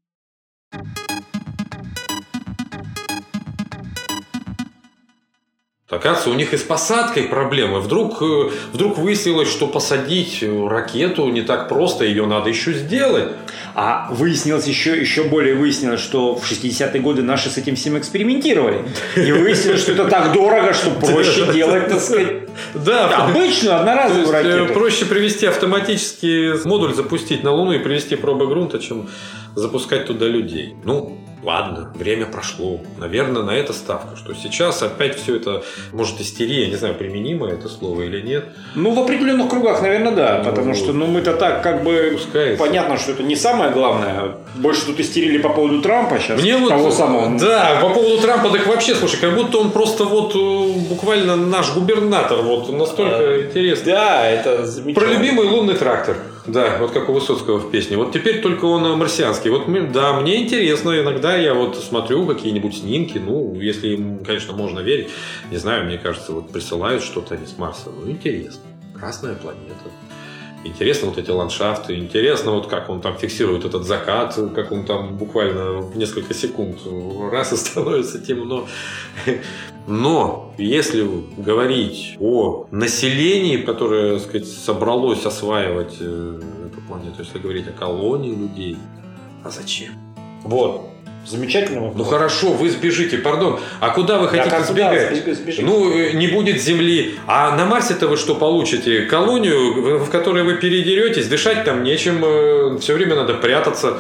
Оказывается, 5.91 6.31
у 6.31 6.35
них 6.35 6.55
и 6.55 6.57
с 6.57 6.63
посадкой 6.63 7.25
проблемы. 7.25 7.81
Вдруг, 7.81 8.23
э, 8.23 8.51
вдруг 8.73 8.97
выяснилось, 8.97 9.51
что 9.51 9.67
посадить 9.67 10.39
э, 10.41 10.69
ракету 10.69 11.29
не 11.29 11.43
так 11.43 11.69
просто, 11.69 12.05
ее 12.05 12.27
надо 12.27 12.49
еще 12.49 12.73
сделать. 12.73 13.31
А 13.75 14.09
выяснилось 14.13 14.67
еще, 14.67 15.01
еще 15.01 15.25
более 15.25 15.57
выяснилось, 15.57 16.01
что 16.01 16.37
в 16.37 16.49
60-е 16.49 17.01
годы 17.01 17.23
наши 17.23 17.51
с 17.51 17.59
этим 17.59 17.75
всем 17.75 17.99
экспериментировали. 17.99 18.85
И 19.17 19.33
выяснилось, 19.33 19.81
что 19.81 19.93
это 19.93 20.05
так 20.05 20.33
дорого, 20.33 20.73
что 20.73 20.91
проще 20.91 21.53
делать, 21.53 21.89
так 21.89 22.01
сказать, 22.01 22.49
Да, 22.75 23.09
обычную 23.27 23.77
одноразовую 23.77 24.29
э, 24.29 24.31
ракету. 24.31 24.73
проще 24.73 25.07
привести 25.07 25.47
автоматически 25.47 26.67
модуль, 26.69 26.95
запустить 26.95 27.43
на 27.43 27.51
Луну 27.51 27.73
и 27.73 27.79
привести 27.81 28.15
пробы 28.15 28.47
грунта, 28.47 28.79
чем 28.79 29.09
запускать 29.57 30.07
туда 30.07 30.27
людей. 30.27 30.75
Ну, 30.85 31.19
ладно, 31.43 31.91
время 31.95 32.27
прошло. 32.27 32.81
Наверное, 32.99 33.43
на 33.43 33.51
это 33.53 33.73
ставка, 33.73 34.17
что 34.17 34.35
сейчас 34.35 34.83
опять 34.83 35.17
все 35.19 35.37
это, 35.37 35.63
может, 35.93 36.21
истерия, 36.21 36.67
не 36.69 36.77
знаю, 36.77 36.95
применимо 36.95 37.49
это 37.49 37.69
слово 37.69 38.03
или 38.03 38.21
нет. 38.21 38.45
Ну, 38.75 38.93
в 38.93 38.99
определенных 38.99 39.49
кругах, 39.49 39.83
наверное, 39.83 40.13
да. 40.13 40.43
Потому 40.45 40.69
Ну, 40.69 40.75
что, 40.75 40.93
ну, 40.93 41.07
мы-то 41.07 41.35
так, 41.35 41.63
как 41.63 41.83
бы, 41.83 42.11
Пускается. 42.13 42.63
понятно, 42.65 42.97
что 42.99 43.13
это 43.13 43.23
не 43.23 43.37
самое 43.37 43.71
главное. 43.71 44.37
Больше 44.57 44.87
тут 44.87 45.01
истерили 45.01 45.39
по 45.39 45.49
поводу 45.49 45.81
Трампа 45.81 46.19
сейчас. 46.19 46.41
Мне 46.41 46.57
вот, 46.57 46.69
того 46.69 46.91
самого. 46.91 47.39
да, 47.39 47.79
по 47.81 47.89
поводу 47.91 48.19
Трампа, 48.19 48.51
так 48.51 48.67
вообще, 48.67 48.95
слушай, 48.95 49.19
как 49.21 49.35
будто 49.35 49.59
он 49.59 49.71
просто 49.71 50.05
вот 50.05 50.35
э, 50.35 50.79
буквально 50.89 51.37
наш 51.37 51.73
губернатор, 51.75 52.39
вот 52.43 52.71
настолько 52.73 53.43
интересный. 53.47 53.93
Да, 53.93 54.27
это 54.29 54.67
замечательно. 54.67 54.95
Про 55.07 55.15
любимый 55.19 55.47
лунный 55.47 55.75
трактор. 55.75 56.17
Да, 56.53 56.79
вот 56.79 56.91
как 56.91 57.09
у 57.09 57.13
Высоцкого 57.13 57.59
в 57.59 57.71
песне. 57.71 57.97
Вот 57.97 58.13
теперь 58.13 58.41
только 58.41 58.65
он 58.65 58.85
э, 58.85 58.97
марсианский. 58.97 59.51
Вот 59.51 59.67
да, 59.93 60.21
мне 60.21 60.43
интересно, 60.43 60.99
иногда 60.99 61.37
я 61.37 61.55
вот 61.55 61.77
смотрю 61.77 62.27
какие-нибудь 62.27 62.79
снимки, 62.79 63.19
ну, 63.19 63.55
если 63.55 63.89
им, 63.89 64.25
конечно, 64.25 64.53
можно 64.53 64.81
верить. 64.81 65.11
Не 65.51 65.59
знаю, 65.59 65.85
мне 65.85 65.99
кажется, 65.99 66.33
вот 66.33 66.51
присылают 66.51 67.03
что-то 67.03 67.35
они 67.35 67.47
с 67.47 67.57
Марса. 67.57 67.91
Ну, 67.91 68.11
интересно. 68.11 68.63
Красная 68.99 69.35
планета. 69.35 69.75
Интересно 70.63 71.09
вот 71.09 71.17
эти 71.17 71.31
ландшафты, 71.31 71.97
интересно 71.97 72.51
вот 72.51 72.67
как 72.67 72.91
он 72.91 73.01
там 73.01 73.17
фиксирует 73.17 73.65
этот 73.65 73.85
закат, 73.87 74.39
как 74.55 74.73
он 74.73 74.85
там 74.85 75.17
буквально 75.17 75.81
в 75.81 75.97
несколько 75.97 76.35
секунд 76.35 76.81
раз 77.33 77.53
и 77.53 77.57
становится 77.57 78.21
темно. 78.21 78.67
Но 79.91 80.55
если 80.57 81.05
говорить 81.37 82.17
о 82.21 82.69
населении, 82.71 83.57
которое, 83.57 84.19
так 84.19 84.23
сказать, 84.23 84.47
собралось 84.47 85.27
осваивать 85.27 85.97
э, 85.99 86.41
эту 86.67 86.81
планету, 86.83 87.17
если 87.19 87.41
говорить 87.41 87.67
о 87.67 87.73
колонии 87.73 88.33
людей, 88.33 88.77
а 89.43 89.51
зачем? 89.51 89.91
Вот. 90.45 90.87
Замечательно. 91.27 91.93
Ну 91.93 92.05
хорошо, 92.05 92.53
вы 92.53 92.71
сбежите, 92.71 93.19
пардон. 93.19 93.59
А 93.81 93.91
куда 93.91 94.21
вы 94.21 94.29
хотите 94.29 94.55
а 94.55 94.61
куда 94.61 94.73
сбегать? 94.73 95.13
сбег- 95.13 95.35
сбежите? 95.35 95.65
Ну, 95.65 95.93
э, 95.93 96.13
не 96.13 96.29
будет 96.29 96.63
земли. 96.63 97.17
А 97.27 97.57
на 97.57 97.67
Марсе-то 97.67 98.07
вы 98.07 98.17
что 98.17 98.37
получите? 98.37 99.03
Колонию, 99.03 99.99
в 99.99 100.05
в 100.05 100.11
которой 100.11 100.45
вы 100.45 100.55
передеретесь, 100.55 101.27
дышать 101.27 101.65
там 101.65 101.83
нечем, 101.83 102.79
все 102.79 102.95
время 102.95 103.17
надо 103.17 103.35
прятаться. 103.35 103.99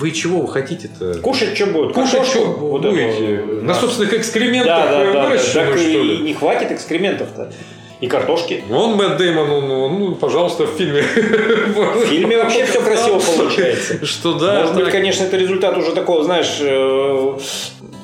Вы 0.00 0.12
чего 0.12 0.40
вы 0.40 0.48
хотите-то? 0.48 1.20
Кушать 1.20 1.54
что 1.54 1.66
будет? 1.66 1.92
Кушать 1.92 2.26
что 2.26 2.44
Вот 2.46 2.82
будете? 2.82 3.34
это, 3.34 3.44
На 3.62 3.74
собственных 3.74 4.14
экскрементах 4.14 4.66
Да, 4.66 4.86
да, 4.86 5.02
э, 5.02 5.12
да, 5.12 5.28
да. 5.28 5.28
Так 5.30 5.42
что 5.42 5.78
и 5.78 6.02
ли? 6.02 6.18
не 6.22 6.32
хватит 6.32 6.72
экскрементов-то. 6.72 7.52
И 8.00 8.06
картошки. 8.06 8.64
Он 8.72 8.96
Мэтт 8.96 9.18
Дэймон, 9.18 9.50
он, 9.50 9.70
он, 9.70 9.98
ну, 9.98 10.14
пожалуйста, 10.14 10.64
в 10.64 10.70
фильме. 10.70 11.02
В 11.02 12.06
фильме 12.06 12.38
вообще 12.38 12.64
все 12.64 12.80
красиво 12.80 13.18
получается. 13.20 14.06
Что 14.06 14.38
да, 14.38 14.60
Может 14.62 14.76
быть, 14.76 14.90
конечно, 14.90 15.24
это 15.24 15.36
результат 15.36 15.76
уже 15.76 15.92
такого, 15.92 16.24
знаешь, 16.24 16.56
э, 16.62 17.38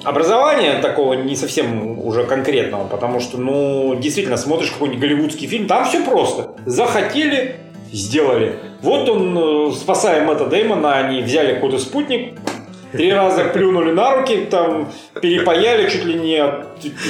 образования 0.05 0.81
такого 0.83 1.15
не 1.15 1.35
совсем 1.35 1.99
уже 2.07 2.25
конкретного, 2.25 2.87
потому 2.87 3.21
что, 3.21 3.39
ну, 3.39 3.97
действительно, 3.99 4.37
смотришь 4.37 4.71
какой-нибудь 4.71 5.01
голливудский 5.01 5.47
фильм, 5.49 5.67
там 5.67 5.87
все 5.87 6.05
просто. 6.05 6.51
Захотели, 6.67 7.57
сделали. 7.93 8.57
Вот 8.83 9.09
он, 9.09 9.37
э, 9.39 9.73
спасая 9.75 10.25
Мэтта 10.25 10.47
Дэймона, 10.47 10.97
они 10.97 11.23
взяли 11.23 11.55
какой-то 11.55 11.79
спутник, 11.79 12.39
Три 12.93 13.13
раза 13.13 13.45
плюнули 13.47 13.91
на 13.91 14.17
руки, 14.17 14.47
там 14.51 14.89
перепаяли, 15.21 15.91
чуть 15.91 16.05
ли 16.05 16.15
не 16.15 16.37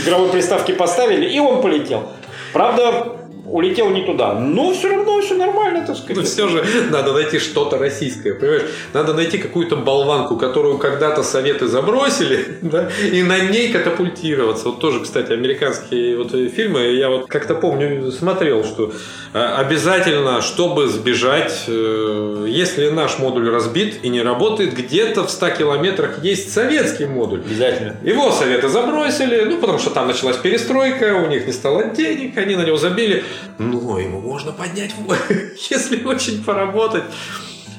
игровой 0.03 0.31
приставки 0.31 0.73
поставили, 0.73 1.29
и 1.29 1.39
он 1.39 1.61
полетел. 1.62 2.09
Правда, 2.53 3.17
улетел 3.57 3.88
не 3.88 4.03
туда. 4.03 4.35
Но 4.35 4.73
все 4.75 4.90
равно 4.90 5.21
все 5.23 5.35
нормально, 5.35 5.87
так 5.87 5.97
сказать. 5.97 6.16
Но 6.16 6.23
все 6.23 6.49
же 6.49 6.64
надо 6.90 7.12
найти 7.14 7.38
что-то 7.38 7.79
российское, 7.79 8.35
понимаешь? 8.35 8.64
Надо 8.92 9.14
найти 9.14 9.38
какую-то 9.38 9.77
болванку, 9.77 10.37
которую 10.37 10.77
когда-то 10.77 11.23
советы 11.23 11.66
забросили, 11.66 12.59
да, 12.62 12.90
и 13.12 13.23
на 13.23 13.38
ней 13.38 13.73
катапультироваться. 13.73 14.66
Вот 14.66 14.81
тоже, 14.81 15.01
кстати, 15.01 15.33
американские 15.33 16.19
вот 16.19 16.33
фильмы, 16.33 16.81
я 16.92 17.09
вот 17.09 17.29
как-то 17.29 17.55
помню, 17.55 18.12
смотрел, 18.12 18.62
что 18.62 18.92
а, 19.33 19.57
обязательно, 19.59 20.42
чтобы 20.42 20.88
сбежать, 20.88 21.64
э, 21.66 22.47
если 22.49 22.90
наш 22.90 23.19
модуль 23.19 23.49
разбит 23.49 24.01
и 24.03 24.09
не 24.09 24.21
работает, 24.21 24.75
где-то 24.75 25.25
в 25.25 25.31
100 25.31 25.51
километрах 25.51 26.23
есть 26.23 26.53
советский 26.53 27.07
модуль. 27.07 27.40
Обязательно. 27.40 27.97
Его 28.03 28.31
советы 28.33 28.69
забросили, 28.69 29.45
ну, 29.45 29.57
потому 29.59 29.79
что 29.79 29.90
там 29.90 30.09
началась 30.09 30.37
перестройка, 30.37 31.14
у 31.14 31.29
них 31.29 31.47
не 31.47 31.53
стало 31.53 31.85
денег, 31.85 32.37
они 32.37 32.57
на 32.57 32.64
него 32.64 32.77
забили. 32.77 33.25
Но 33.59 33.98
его 33.98 34.20
можно 34.20 34.52
поднять, 34.52 34.94
если 35.70 36.04
очень 36.04 36.42
поработать. 36.44 37.04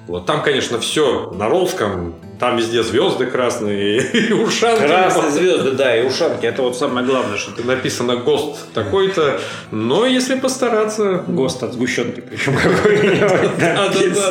Вот 0.08 0.26
там, 0.26 0.42
конечно, 0.42 0.80
все 0.80 1.32
на 1.32 1.50
русском, 1.50 2.16
там 2.40 2.56
везде 2.56 2.82
звезды 2.82 3.26
красные 3.26 4.02
и 4.14 4.32
ушанки. 4.32 4.86
Красные 4.86 5.32
звезды, 5.32 5.72
да, 5.72 5.98
и 5.98 6.08
ушанки. 6.08 6.46
Это 6.46 6.62
вот 6.62 6.78
самое 6.78 7.06
главное, 7.06 7.38
что 7.38 7.62
написано 7.64 8.16
ГОСТ 8.16 8.74
такой-то. 8.74 9.42
Но 9.72 10.06
если 10.06 10.36
постараться... 10.36 11.26
ГОСТ 11.28 11.64
от 11.64 11.74
сгущенки, 11.74 12.22
причем 12.22 12.56
какой-нибудь. 12.56 13.20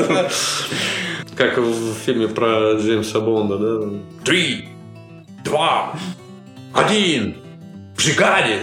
Как 1.36 1.58
в 1.58 1.94
фильме 2.06 2.28
про 2.28 2.72
Джеймса 2.78 3.20
Бонда, 3.20 3.58
да? 3.58 3.86
Три, 4.24 4.70
два, 5.44 5.92
один, 6.72 7.36
бригаде. 7.96 8.60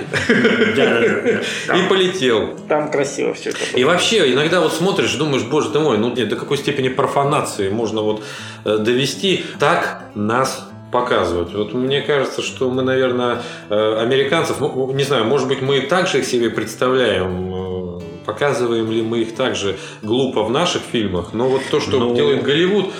И 1.75 1.89
полетел. 1.89 2.57
Там 2.67 2.91
красиво 2.91 3.33
все 3.33 3.49
это. 3.49 3.59
И 3.75 3.83
вообще, 3.83 4.31
иногда 4.33 4.61
вот 4.61 4.73
смотришь, 4.73 5.13
думаешь, 5.15 5.43
боже 5.43 5.69
ты 5.69 5.79
мой, 5.79 5.97
ну 5.97 6.13
нет, 6.13 6.29
до 6.29 6.35
какой 6.35 6.57
степени 6.57 6.89
профанации 6.89 7.69
можно 7.69 8.01
вот 8.01 8.23
э, 8.65 8.77
довести. 8.77 9.43
Так 9.59 10.03
нас 10.15 10.67
показывают. 10.91 11.53
Вот 11.53 11.73
мне 11.73 12.01
кажется, 12.01 12.41
что 12.41 12.69
мы, 12.69 12.83
наверное, 12.83 13.41
э, 13.69 13.97
американцев, 13.99 14.59
ну, 14.59 14.91
не 14.93 15.03
знаю, 15.03 15.25
может 15.25 15.47
быть, 15.47 15.61
мы 15.61 15.81
также 15.81 16.19
их 16.19 16.25
себе 16.25 16.51
представляем, 16.51 17.53
э, 17.53 17.99
показываем 18.25 18.91
ли 18.91 19.01
мы 19.01 19.21
их 19.21 19.35
также 19.35 19.75
глупо 20.03 20.43
в 20.43 20.51
наших 20.51 20.83
фильмах, 20.83 21.33
но 21.33 21.49
вот 21.49 21.61
то, 21.71 21.79
что 21.79 21.99
ну, 21.99 22.15
делает 22.15 22.43
Голливуд, 22.43 22.93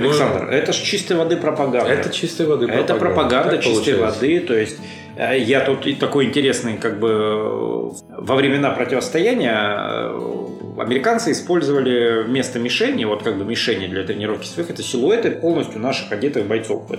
Александр, 0.00 0.46
ну, 0.46 0.50
это 0.50 0.72
же 0.72 0.84
чистой 0.84 1.16
воды 1.16 1.36
пропаганда. 1.36 1.90
Это 1.90 2.10
чистой 2.10 2.46
воды 2.46 2.66
пропаганда. 2.66 2.92
Это 2.92 3.00
пропаганда 3.00 3.50
так 3.50 3.62
чистой 3.62 3.94
получается. 3.94 4.20
воды, 4.20 4.40
то 4.40 4.54
есть 4.54 4.78
Э, 5.20 5.38
я 5.38 5.60
тут 5.60 5.86
и 5.86 5.94
такой 5.94 6.24
интересный, 6.24 6.78
как 6.78 6.98
бы 6.98 7.92
во 8.08 8.36
времена 8.36 8.70
противостояния 8.70 9.76
э, 9.78 10.46
американцы 10.78 11.32
использовали 11.32 12.22
вместо 12.22 12.58
мишени, 12.58 13.04
вот 13.04 13.22
как 13.22 13.36
бы 13.36 13.44
мишени 13.44 13.86
для 13.86 14.04
тренировки 14.04 14.46
своих, 14.46 14.70
это 14.70 14.82
силуэты 14.82 15.32
полностью 15.32 15.78
наших 15.80 16.10
одетых 16.10 16.46
бойцов 16.46 16.88
в. 16.88 16.98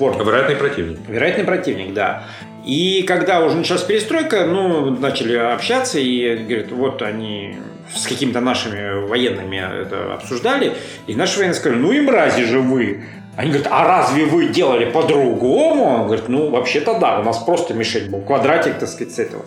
Вероятный 0.00 0.56
противник. 0.56 0.98
Вероятный 1.08 1.44
противник, 1.44 1.94
да. 1.94 2.24
И 2.64 3.02
когда 3.08 3.44
уже 3.44 3.56
началась 3.56 3.82
перестройка, 3.82 4.46
ну, 4.46 4.90
начали 4.90 5.34
общаться, 5.34 5.98
и 5.98 6.36
говорят, 6.36 6.70
вот 6.70 7.02
они 7.02 7.56
с 7.94 8.06
какими-то 8.06 8.40
нашими 8.40 9.06
военными 9.06 9.56
это 9.56 10.14
обсуждали, 10.14 10.76
и 11.06 11.14
наши 11.14 11.38
военные 11.38 11.54
сказали, 11.54 11.78
ну 11.78 11.92
и 11.92 12.00
мрази 12.00 12.44
же 12.44 12.60
вы, 12.60 13.04
они 13.36 13.50
говорят, 13.50 13.68
а 13.70 13.86
разве 13.86 14.26
вы 14.26 14.48
делали 14.48 14.90
по-другому? 14.90 15.84
Он 15.84 16.06
говорит, 16.06 16.28
ну, 16.28 16.50
вообще-то 16.50 16.98
да, 16.98 17.20
у 17.20 17.22
нас 17.22 17.38
просто 17.38 17.74
мишень 17.74 18.10
был, 18.10 18.20
квадратик, 18.20 18.78
так 18.78 18.88
сказать, 18.88 19.14
с 19.14 19.18
этого. 19.18 19.44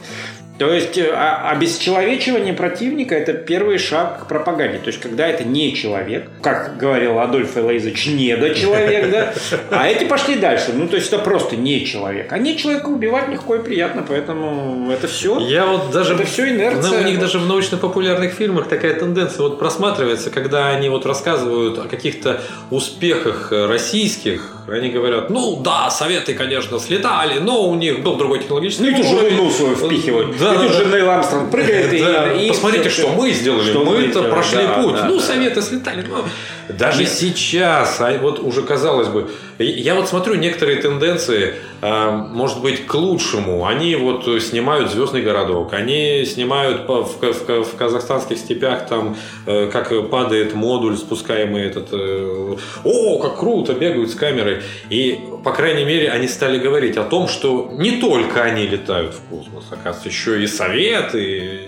То 0.57 0.71
есть 0.71 0.97
э, 0.97 1.11
а, 1.13 1.49
обесчеловечивание 1.51 2.53
противника– 2.53 3.15
это 3.15 3.33
первый 3.33 3.77
шаг 3.77 4.23
к 4.23 4.27
пропаганде. 4.27 4.77
То 4.79 4.87
есть 4.87 5.01
когда 5.01 5.27
это 5.27 5.43
не 5.43 5.75
человек, 5.75 6.29
как 6.41 6.77
говорил 6.77 7.19
Адольф 7.19 7.57
Элайзович, 7.57 8.07
недочеловек, 8.07 9.11
да, 9.11 9.33
а 9.69 9.87
эти 9.87 10.05
пошли 10.05 10.35
дальше. 10.35 10.71
Ну, 10.73 10.87
то 10.87 10.95
есть 10.95 11.11
это 11.11 11.19
просто 11.19 11.57
не 11.57 11.85
человек. 11.85 12.31
А 12.31 12.37
не 12.37 12.57
человека 12.57 12.87
убивать 12.87 13.27
легко 13.29 13.55
и 13.55 13.59
приятно, 13.59 14.05
поэтому 14.07 14.89
это 14.91 15.07
все. 15.07 15.39
Я 15.39 15.65
вот 15.65 15.91
даже... 15.91 16.13
Это 16.13 16.25
все 16.25 16.49
инерция. 16.49 17.01
У 17.01 17.03
них 17.03 17.19
даже 17.19 17.39
в 17.39 17.47
научно-популярных 17.47 18.31
фильмах 18.31 18.67
такая 18.69 18.93
тенденция 18.93 19.43
вот 19.43 19.59
просматривается, 19.59 20.29
когда 20.29 20.69
они 20.69 20.87
вот 20.87 21.05
рассказывают 21.05 21.79
о 21.79 21.87
каких-то 21.89 22.41
успехах 22.71 23.51
российских, 23.51 24.55
они 24.67 24.89
говорят, 24.89 25.29
ну 25.29 25.61
да, 25.61 25.89
советы, 25.89 26.33
конечно, 26.33 26.79
слетали, 26.79 27.39
но 27.39 27.67
у 27.67 27.75
них 27.75 28.01
был 28.01 28.15
другой 28.15 28.39
технологический 28.39 28.83
Ну 28.83 28.97
и 28.97 29.03
жену 29.03 29.51
свою 29.51 29.75
впихивают. 29.75 30.35
Да, 30.45 30.53
и 30.63 30.67
тут 30.67 30.77
же 30.77 30.86
Нейл 30.86 31.10
Армстронг 31.10 31.51
прыгает. 31.51 31.89
Да, 32.01 32.34
и, 32.34 32.49
посмотрите, 32.49 32.89
что 32.89 33.10
мы 33.10 33.31
сделали. 33.31 33.69
Что 33.69 33.86
мы 33.86 33.97
это 34.05 34.23
прошли 34.23 34.63
да, 34.63 34.73
путь. 34.81 34.95
Да, 34.95 35.05
ну, 35.05 35.17
да. 35.17 35.23
советы 35.23 35.62
слетали. 35.62 36.05
Но 36.08 36.25
даже 36.69 37.01
Нет. 37.01 37.12
сейчас, 37.12 38.01
а 38.01 38.17
вот 38.17 38.39
уже 38.39 38.63
казалось 38.63 39.08
бы, 39.08 39.30
я 39.60 39.95
вот 39.95 40.10
смотрю 40.10 40.36
некоторые 40.36 40.82
тенденции, 40.82 41.56
а, 41.82 42.12
может 42.12 42.62
быть, 42.62 42.86
к 42.86 42.93
лучшему. 42.95 43.65
Они 43.65 43.95
вот 43.95 44.25
снимают 44.41 44.91
«Звездный 44.91 45.21
городок», 45.21 45.73
они 45.73 46.25
снимают 46.25 46.88
в, 46.88 47.04
в, 47.21 47.63
в 47.63 47.75
казахстанских 47.78 48.38
степях 48.38 48.88
там, 48.88 49.15
э, 49.45 49.69
как 49.71 50.10
падает 50.10 50.54
модуль, 50.54 50.97
спускаемый 50.97 51.63
этот. 51.63 51.89
Э, 51.91 52.56
О, 52.84 53.19
как 53.19 53.39
круто, 53.39 53.73
бегают 53.73 54.10
с 54.10 54.15
камерой. 54.15 54.62
И, 54.89 55.19
по 55.43 55.51
крайней 55.51 55.86
мере, 55.86 56.10
они 56.10 56.28
стали 56.28 56.58
говорить 56.58 56.97
о 56.97 57.04
том, 57.04 57.28
что 57.28 57.69
не 57.73 58.01
только 58.01 58.41
они 58.41 58.67
летают 58.67 59.13
в 59.13 59.21
космос, 59.30 59.65
оказывается, 59.69 60.10
еще 60.10 60.43
и 60.43 60.47
Советы. 60.47 61.62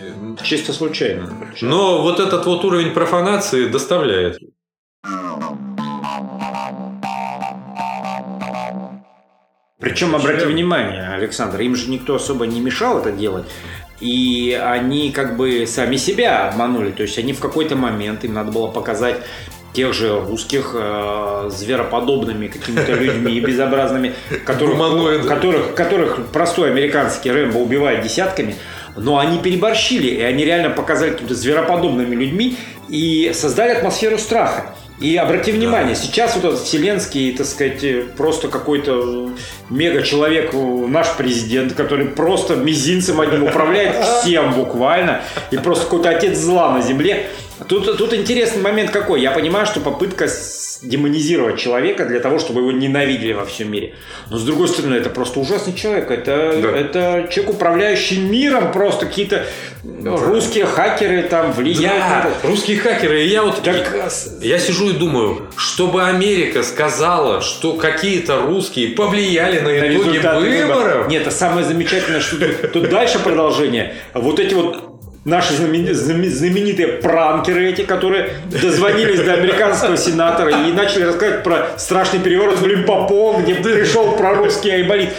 Чисто 0.44 0.74
случайно. 0.74 1.32
Но 1.62 2.02
вот 2.02 2.20
этот 2.20 2.46
вот 2.46 2.66
уровень 2.66 2.92
профанации 2.92 3.68
доставляет. 3.68 4.38
Причем, 9.80 10.16
обрати 10.16 10.46
внимание, 10.46 11.08
Александр, 11.14 11.62
им 11.62 11.76
же 11.76 11.90
никто 11.90 12.16
особо 12.16 12.46
не 12.46 12.60
мешал 12.60 13.00
это 13.00 13.12
делать. 13.12 13.46
И 14.00 14.60
они 14.62 15.12
как 15.12 15.38
бы 15.38 15.66
сами 15.66 15.96
себя 15.96 16.50
обманули. 16.50 16.92
То 16.92 17.04
есть 17.04 17.18
они 17.18 17.34
в 17.34 17.40
какой-то 17.40 17.76
момент, 17.76 18.24
им 18.24 18.34
надо 18.34 18.52
было 18.52 18.68
показать 18.68 19.18
тех 19.74 19.94
же 19.94 20.20
русских 20.20 20.72
э, 20.74 21.50
звероподобными 21.52 22.48
какими-то 22.48 22.94
людьми 22.94 23.40
безобразными, 23.40 24.14
которых, 24.46 25.28
которых, 25.28 25.76
которых 25.76 26.28
простой 26.28 26.72
американский 26.72 27.32
Рэмбо 27.32 27.58
убивает 27.58 28.04
десятками, 28.04 28.56
но 28.96 29.20
они 29.20 29.38
переборщили, 29.40 30.08
и 30.08 30.22
они 30.22 30.46
реально 30.46 30.72
показали 30.72 31.12
какими-то 31.12 31.36
звероподобными 31.36 32.16
людьми 32.16 32.58
и 32.90 33.32
создали 33.34 33.72
атмосферу 33.72 34.18
страха. 34.18 34.76
И 35.00 35.16
обрати 35.16 35.52
внимание, 35.52 35.94
да. 35.94 36.02
сейчас 36.02 36.36
вот 36.36 36.46
этот 36.46 36.62
вселенский, 36.62 37.32
так 37.32 37.46
сказать, 37.46 38.16
просто 38.16 38.48
какой-то 38.48 39.30
мега-человек, 39.70 40.54
наш 40.54 41.08
президент, 41.18 41.74
который 41.74 42.08
просто 42.08 42.56
мизинцем 42.56 43.22
одним 43.22 43.44
управляет 43.44 43.96
всем 44.04 44.54
буквально, 44.54 45.22
и 45.52 45.58
просто 45.58 45.84
какой-то 45.86 46.10
отец 46.10 46.38
зла 46.40 46.72
на 46.72 46.82
земле. 46.82 47.28
Тут, 47.68 47.98
тут 47.98 48.14
интересный 48.14 48.62
момент 48.62 48.92
какой. 48.92 49.22
Я 49.22 49.32
понимаю, 49.32 49.66
что 49.66 49.80
попытка 49.80 50.28
демонизировать 50.82 51.60
человека 51.60 52.06
для 52.06 52.20
того, 52.20 52.40
чтобы 52.40 52.62
его 52.62 52.72
ненавидели 52.72 53.34
во 53.34 53.46
всем 53.46 53.72
мире. 53.72 53.96
Но 54.30 54.38
с 54.38 54.44
другой 54.44 54.68
стороны, 54.68 54.96
это 54.96 55.10
просто 55.10 55.40
ужасный 55.40 55.74
человек. 55.74 56.12
Это, 56.12 56.60
да. 56.62 56.70
это 56.70 57.28
человек, 57.32 57.56
управляющий 57.56 58.20
миром, 58.20 58.72
просто 58.72 59.06
какие-то 59.06 59.46
да. 59.84 60.16
русские 60.16 60.66
хакеры 60.66 61.24
там 61.24 61.52
влияют. 61.52 61.84
Да, 61.84 62.30
русские 62.44 62.78
хакеры. 62.78 63.24
И 63.24 63.28
я 63.28 63.44
вот 63.44 63.62
так... 63.64 64.12
я 64.42 64.60
сижу 64.60 64.92
и 64.92 64.94
думаю, 64.94 65.48
чтобы 65.56 66.04
Америка 66.04 66.64
сказала, 66.64 67.42
что 67.42 67.74
какие-то 67.74 68.42
русские 68.42 68.90
повлияли 68.90 69.60
на, 69.60 69.70
на 69.70 69.98
итоги 69.98 70.18
выборов. 70.18 71.08
Нет, 71.08 71.24
это 71.24 71.32
самое 71.32 71.66
замечательное, 71.66 72.20
что 72.20 72.38
тут 72.68 72.90
дальше 72.90 73.20
продолжение. 73.20 73.96
Вот 74.14 74.40
эти 74.40 74.54
вот 74.54 74.97
наши 75.28 75.54
знаменитые 75.56 76.88
пранкеры 76.88 77.70
эти, 77.70 77.82
которые 77.82 78.30
дозвонились 78.46 79.20
до 79.20 79.34
американского 79.34 79.98
сенатора 79.98 80.68
и 80.68 80.72
начали 80.72 81.04
рассказывать 81.04 81.44
про 81.44 81.68
страшный 81.78 82.20
переворот 82.20 82.60
в 82.60 82.66
Лимпопо, 82.66 83.42
где 83.42 83.56
пришел 83.56 84.14
прорусский 84.14 84.72
айболит. 84.72 85.10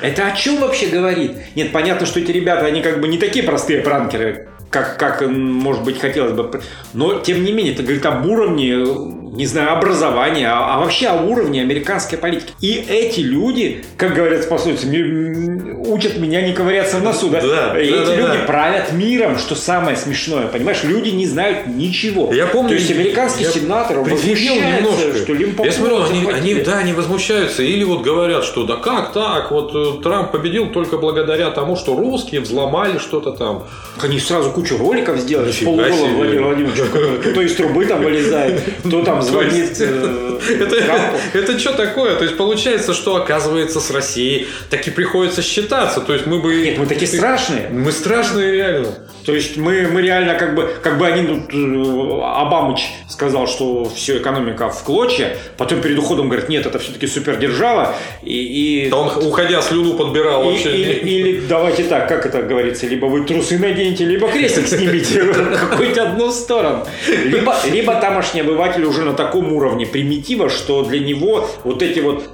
Это 0.00 0.26
о 0.26 0.30
чем 0.34 0.56
вообще 0.60 0.86
говорит? 0.86 1.32
Нет, 1.54 1.72
понятно, 1.72 2.06
что 2.06 2.20
эти 2.20 2.32
ребята, 2.32 2.64
они 2.64 2.80
как 2.80 3.00
бы 3.00 3.08
не 3.08 3.18
такие 3.18 3.44
простые 3.44 3.82
пранкеры, 3.82 4.48
как, 4.70 4.96
как 4.96 5.20
может 5.28 5.84
быть, 5.84 6.00
хотелось 6.00 6.32
бы. 6.32 6.62
Но, 6.94 7.18
тем 7.18 7.44
не 7.44 7.52
менее, 7.52 7.74
это 7.74 7.82
говорит 7.82 8.06
об 8.06 8.24
уровне 8.24 8.82
не 9.32 9.46
знаю, 9.46 9.72
образования, 9.72 10.48
а, 10.48 10.74
а 10.74 10.80
вообще 10.80 11.06
о 11.06 11.22
уровне 11.22 11.60
американской 11.60 12.18
политики. 12.18 12.52
И 12.60 12.84
эти 12.88 13.20
люди, 13.20 13.84
как 13.96 14.14
говорят 14.14 14.44
в 14.44 14.48
пословице, 14.48 14.86
учат 15.86 16.18
меня 16.18 16.42
не 16.42 16.52
ковыряться 16.52 16.96
в 16.96 17.02
носу, 17.02 17.30
да? 17.30 17.40
Да, 17.40 17.78
эти 17.78 17.92
да, 17.92 18.16
люди 18.16 18.38
да. 18.38 18.44
правят 18.46 18.92
миром, 18.92 19.38
что 19.38 19.54
самое 19.54 19.96
смешное, 19.96 20.48
понимаешь? 20.48 20.82
Люди 20.82 21.10
не 21.10 21.26
знают 21.26 21.66
ничего. 21.68 22.32
Я 22.32 22.46
помню, 22.46 22.70
То 22.70 22.74
есть 22.74 22.90
американский 22.90 23.44
я 23.44 23.50
сенатор 23.50 24.00
возмущается, 24.00 25.16
что 25.16 25.32
Я 25.32 25.38
Лимпопо 25.38 25.70
смотрю, 25.70 26.02
они, 26.02 26.20
захватили. 26.20 26.52
они, 26.54 26.64
да, 26.64 26.78
они 26.78 26.92
возмущаются. 26.92 27.62
Или 27.62 27.84
вот 27.84 28.02
говорят, 28.02 28.44
что 28.44 28.64
да 28.64 28.76
как 28.76 29.12
так, 29.12 29.50
вот 29.52 29.72
э, 29.74 30.02
Трамп 30.02 30.32
победил 30.32 30.66
только 30.70 30.98
благодаря 30.98 31.50
тому, 31.50 31.76
что 31.76 31.96
русские 31.96 32.40
взломали 32.40 32.98
что-то 32.98 33.32
там. 33.32 33.64
Они 34.02 34.18
сразу 34.18 34.50
кучу 34.50 34.76
роликов 34.76 35.18
сделали. 35.18 35.52
Владимира 35.62 36.46
Владимировича, 36.46 36.86
который 36.86 37.18
кто 37.18 37.40
из 37.42 37.54
трубы 37.54 37.86
там 37.86 38.02
вылезает, 38.02 38.62
кто 38.84 39.02
там 39.02 39.19
звонит 39.22 39.76
э, 39.80 40.38
Это, 40.60 40.76
Трампу. 40.84 41.18
это 41.32 41.58
что 41.58 41.72
такое? 41.72 42.16
То 42.16 42.24
есть 42.24 42.36
получается, 42.36 42.94
что 42.94 43.16
оказывается 43.16 43.80
с 43.80 43.90
Россией 43.90 44.48
таки 44.68 44.90
приходится 44.90 45.42
считаться. 45.42 46.00
То 46.00 46.12
есть 46.12 46.26
мы 46.26 46.40
бы... 46.40 46.54
Нет, 46.54 46.78
мы 46.78 46.86
такие 46.86 47.06
страшные. 47.06 47.68
Мы 47.68 47.92
страшные 47.92 48.52
реально. 48.52 48.94
То 49.24 49.34
есть 49.34 49.56
мы, 49.56 49.86
мы 49.88 50.02
реально 50.02 50.34
как 50.34 50.54
бы, 50.54 50.68
как 50.82 50.98
бы 50.98 51.06
они 51.06 51.26
тут, 51.26 51.52
э, 51.52 52.20
Обамыч 52.22 52.88
сказал, 53.08 53.46
что 53.46 53.84
все, 53.84 54.18
экономика 54.18 54.68
в 54.70 54.82
клочья, 54.82 55.36
потом 55.58 55.80
перед 55.80 55.98
уходом 55.98 56.28
говорит, 56.28 56.48
нет, 56.48 56.66
это 56.66 56.78
все-таки 56.78 57.06
супердержава, 57.06 57.94
и, 58.22 58.86
и 58.86 58.90
Да 58.90 58.96
он, 58.98 59.26
уходя, 59.26 59.60
слюну 59.62 59.94
подбирал 59.94 60.42
И- 60.42 60.46
вообще. 60.52 60.74
или, 60.76 60.92
или 60.92 61.40
давайте 61.46 61.84
так, 61.84 62.08
как 62.08 62.24
это 62.26 62.42
говорится, 62.42 62.86
либо 62.86 63.06
вы 63.06 63.24
трусы 63.24 63.58
наденете, 63.58 64.04
либо 64.04 64.28
крестик 64.28 64.66
снимите 64.66 65.22
в 65.32 65.58
какую-то 65.70 66.02
одну 66.10 66.30
сторону. 66.30 66.86
Либо, 67.24 67.54
либо 67.70 67.94
тамошний 67.96 68.40
обыватель 68.40 68.84
уже 68.84 69.02
на 69.02 69.12
таком 69.12 69.52
уровне 69.52 69.86
примитива, 69.86 70.48
что 70.48 70.82
для 70.84 71.00
него 71.00 71.48
вот 71.64 71.82
эти 71.82 72.00
вот 72.00 72.24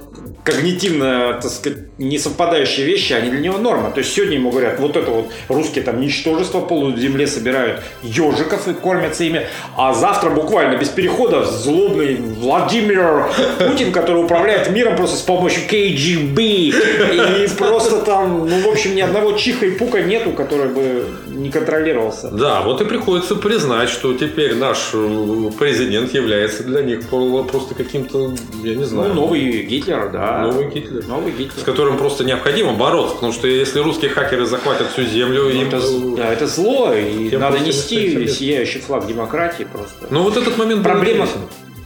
когнитивно, 0.43 1.39
так 1.41 1.51
сказать, 1.51 1.86
несовпадающие 1.97 2.85
вещи, 2.85 3.13
они 3.13 3.29
для 3.31 3.39
него 3.39 3.57
норма. 3.57 3.91
То 3.91 3.99
есть 3.99 4.13
сегодня 4.13 4.35
ему 4.35 4.51
говорят, 4.51 4.79
вот 4.79 4.95
это 4.95 5.09
вот 5.11 5.31
русские 5.49 5.83
там 5.83 5.99
ничтожество 5.99 6.61
полу 6.61 6.95
земле 6.95 7.27
собирают 7.27 7.81
ежиков 8.03 8.67
и 8.67 8.73
кормятся 8.73 9.23
ими, 9.23 9.47
а 9.75 9.93
завтра 9.93 10.29
буквально 10.29 10.77
без 10.77 10.89
перехода 10.89 11.43
злобный 11.45 12.15
Владимир 12.15 13.25
Путин, 13.57 13.91
который 13.91 14.23
управляет 14.23 14.69
миром 14.71 14.95
просто 14.95 15.17
с 15.17 15.21
помощью 15.21 15.63
КГБ 15.67 16.41
и 16.43 17.47
просто 17.57 18.01
там, 18.01 18.47
ну, 18.47 18.59
в 18.61 18.67
общем, 18.67 18.95
ни 18.95 19.01
одного 19.01 19.33
чиха 19.33 19.65
и 19.65 19.71
пука 19.71 20.01
нету, 20.01 20.31
который 20.31 20.69
бы 20.69 21.05
не 21.27 21.49
контролировался. 21.49 22.29
Да, 22.29 22.61
вот 22.61 22.81
и 22.81 22.85
приходится 22.85 23.35
признать, 23.35 23.89
что 23.89 24.13
теперь 24.13 24.55
наш 24.55 24.91
э, 24.93 25.49
президент 25.57 26.13
является 26.13 26.63
для 26.63 26.81
них 26.81 27.01
просто 27.09 27.75
каким-то, 27.75 28.33
я 28.63 28.71
не 28.71 28.81
Ну, 28.81 28.85
знаю, 28.85 29.13
новый 29.13 29.63
Гитлер, 29.63 30.09
да. 30.11 30.41
Новый 30.43 30.69
Гитлер. 30.69 31.05
Новый 31.07 31.31
с 31.31 31.35
Гитлер. 31.37 31.63
Которым 31.87 31.97
просто 31.97 32.23
необходимо 32.25 32.73
бороться, 32.73 33.15
потому 33.15 33.33
что 33.33 33.47
если 33.47 33.79
русские 33.79 34.09
хакеры 34.11 34.45
захватят 34.45 34.87
всю 34.91 35.03
землю, 35.03 35.43
Ну, 35.43 35.49
им... 35.49 35.67
это, 35.67 35.81
да, 36.17 36.33
это 36.33 36.47
зло, 36.47 36.93
и 36.93 37.29
Тем 37.29 37.41
надо 37.41 37.59
нести 37.59 38.27
сияющий 38.27 38.79
флаг 38.79 39.07
демократии 39.07 39.63
просто. 39.63 40.07
Ну 40.09 40.23
вот 40.23 40.35
этот 40.35 40.57
момент 40.57 40.83
Проблема-. 40.83 41.27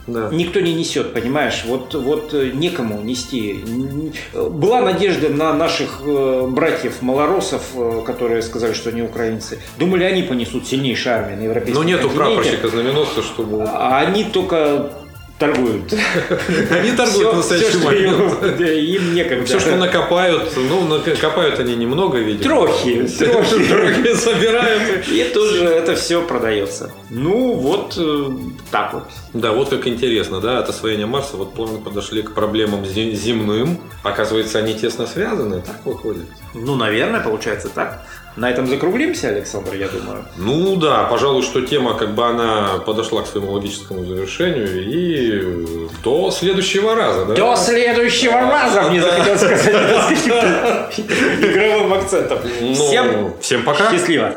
Да. 0.08 0.30
Никто 0.32 0.58
не 0.58 0.74
несет, 0.74 1.14
понимаешь? 1.14 1.62
Вот, 1.64 1.94
вот 1.94 2.34
э, 2.34 2.50
некому 2.52 3.00
нести. 3.02 3.64
Была 4.34 4.80
надежда 4.80 5.28
на 5.28 5.52
наших 5.54 6.00
э, 6.04 6.46
братьев 6.50 7.02
малоросов, 7.02 7.62
э, 7.76 8.02
которые 8.04 8.42
сказали, 8.42 8.72
что 8.72 8.90
они 8.90 9.02
украинцы. 9.02 9.60
Думали, 9.78 10.02
они 10.02 10.22
понесут 10.24 10.66
сильнейшую 10.66 11.14
армию 11.14 11.38
на 11.38 11.42
европейском 11.44 11.84
Но 11.84 11.88
нету 11.88 12.08
континенте. 12.08 12.34
прапорщика 12.34 12.68
знаменосца, 12.68 13.22
чтобы... 13.22 13.62
А 13.62 14.00
они 14.00 14.24
только 14.24 14.90
торгуют. 15.42 15.92
Они 16.70 16.92
торгуют 16.92 17.32
в 17.32 17.36
настоящий 17.36 17.78
момент. 17.78 18.16
им, 18.18 18.56
да, 18.58 18.72
им 18.72 19.14
некогда. 19.14 19.44
Все, 19.44 19.58
что 19.58 19.76
накопают, 19.76 20.52
ну, 20.56 20.82
накопают 20.84 21.58
они 21.58 21.74
немного, 21.74 22.18
видимо. 22.18 22.42
Трохи, 22.54 23.08
трохи. 23.08 23.64
Трохи 23.68 24.14
собирают. 24.14 25.08
И 25.08 25.24
тут 25.34 25.50
же 25.50 25.64
это 25.64 25.96
все 25.96 26.22
продается. 26.22 26.92
Ну, 27.10 27.54
вот 27.54 27.94
э, 27.98 28.28
так 28.70 28.94
вот. 28.94 29.04
Да, 29.32 29.50
вот 29.52 29.70
как 29.70 29.86
интересно, 29.88 30.40
да, 30.40 30.58
от 30.58 30.68
освоения 30.68 31.06
Марса 31.06 31.36
вот 31.36 31.54
плавно 31.54 31.78
подошли 31.78 32.22
к 32.22 32.34
проблемам 32.34 32.84
зе- 32.84 33.12
земным. 33.12 33.80
Оказывается, 34.04 34.58
они 34.58 34.74
тесно 34.74 35.06
связаны, 35.06 35.60
так 35.62 35.84
выходит. 35.84 36.26
Ну, 36.54 36.76
наверное, 36.76 37.20
получается 37.20 37.68
так. 37.68 38.04
На 38.36 38.50
этом 38.50 38.66
закруглимся, 38.66 39.28
Александр, 39.28 39.74
я 39.74 39.88
думаю. 39.88 40.24
Ну 40.36 40.76
да, 40.76 41.04
пожалуй, 41.04 41.42
что 41.42 41.60
тема 41.62 41.94
как 41.98 42.14
бы 42.14 42.24
она 42.24 42.78
подошла 42.86 43.22
к 43.22 43.26
своему 43.26 43.52
логическому 43.52 44.04
завершению 44.06 44.82
и 44.82 45.88
до 46.02 46.30
следующего 46.30 46.94
раза, 46.94 47.26
да? 47.26 47.34
До 47.34 47.56
следующего 47.56 48.40
раза, 48.40 48.82
мне 48.82 49.02
захотелось 49.02 49.40
сказать 49.40 49.60
с 49.60 49.66
каким-то 50.08 50.92
игровым 51.40 51.92
акцентом. 51.92 52.38
Ну, 52.60 52.74
Всем 52.74 53.34
всем 53.40 53.62
пока. 53.64 53.90
счастливо. 53.90 54.36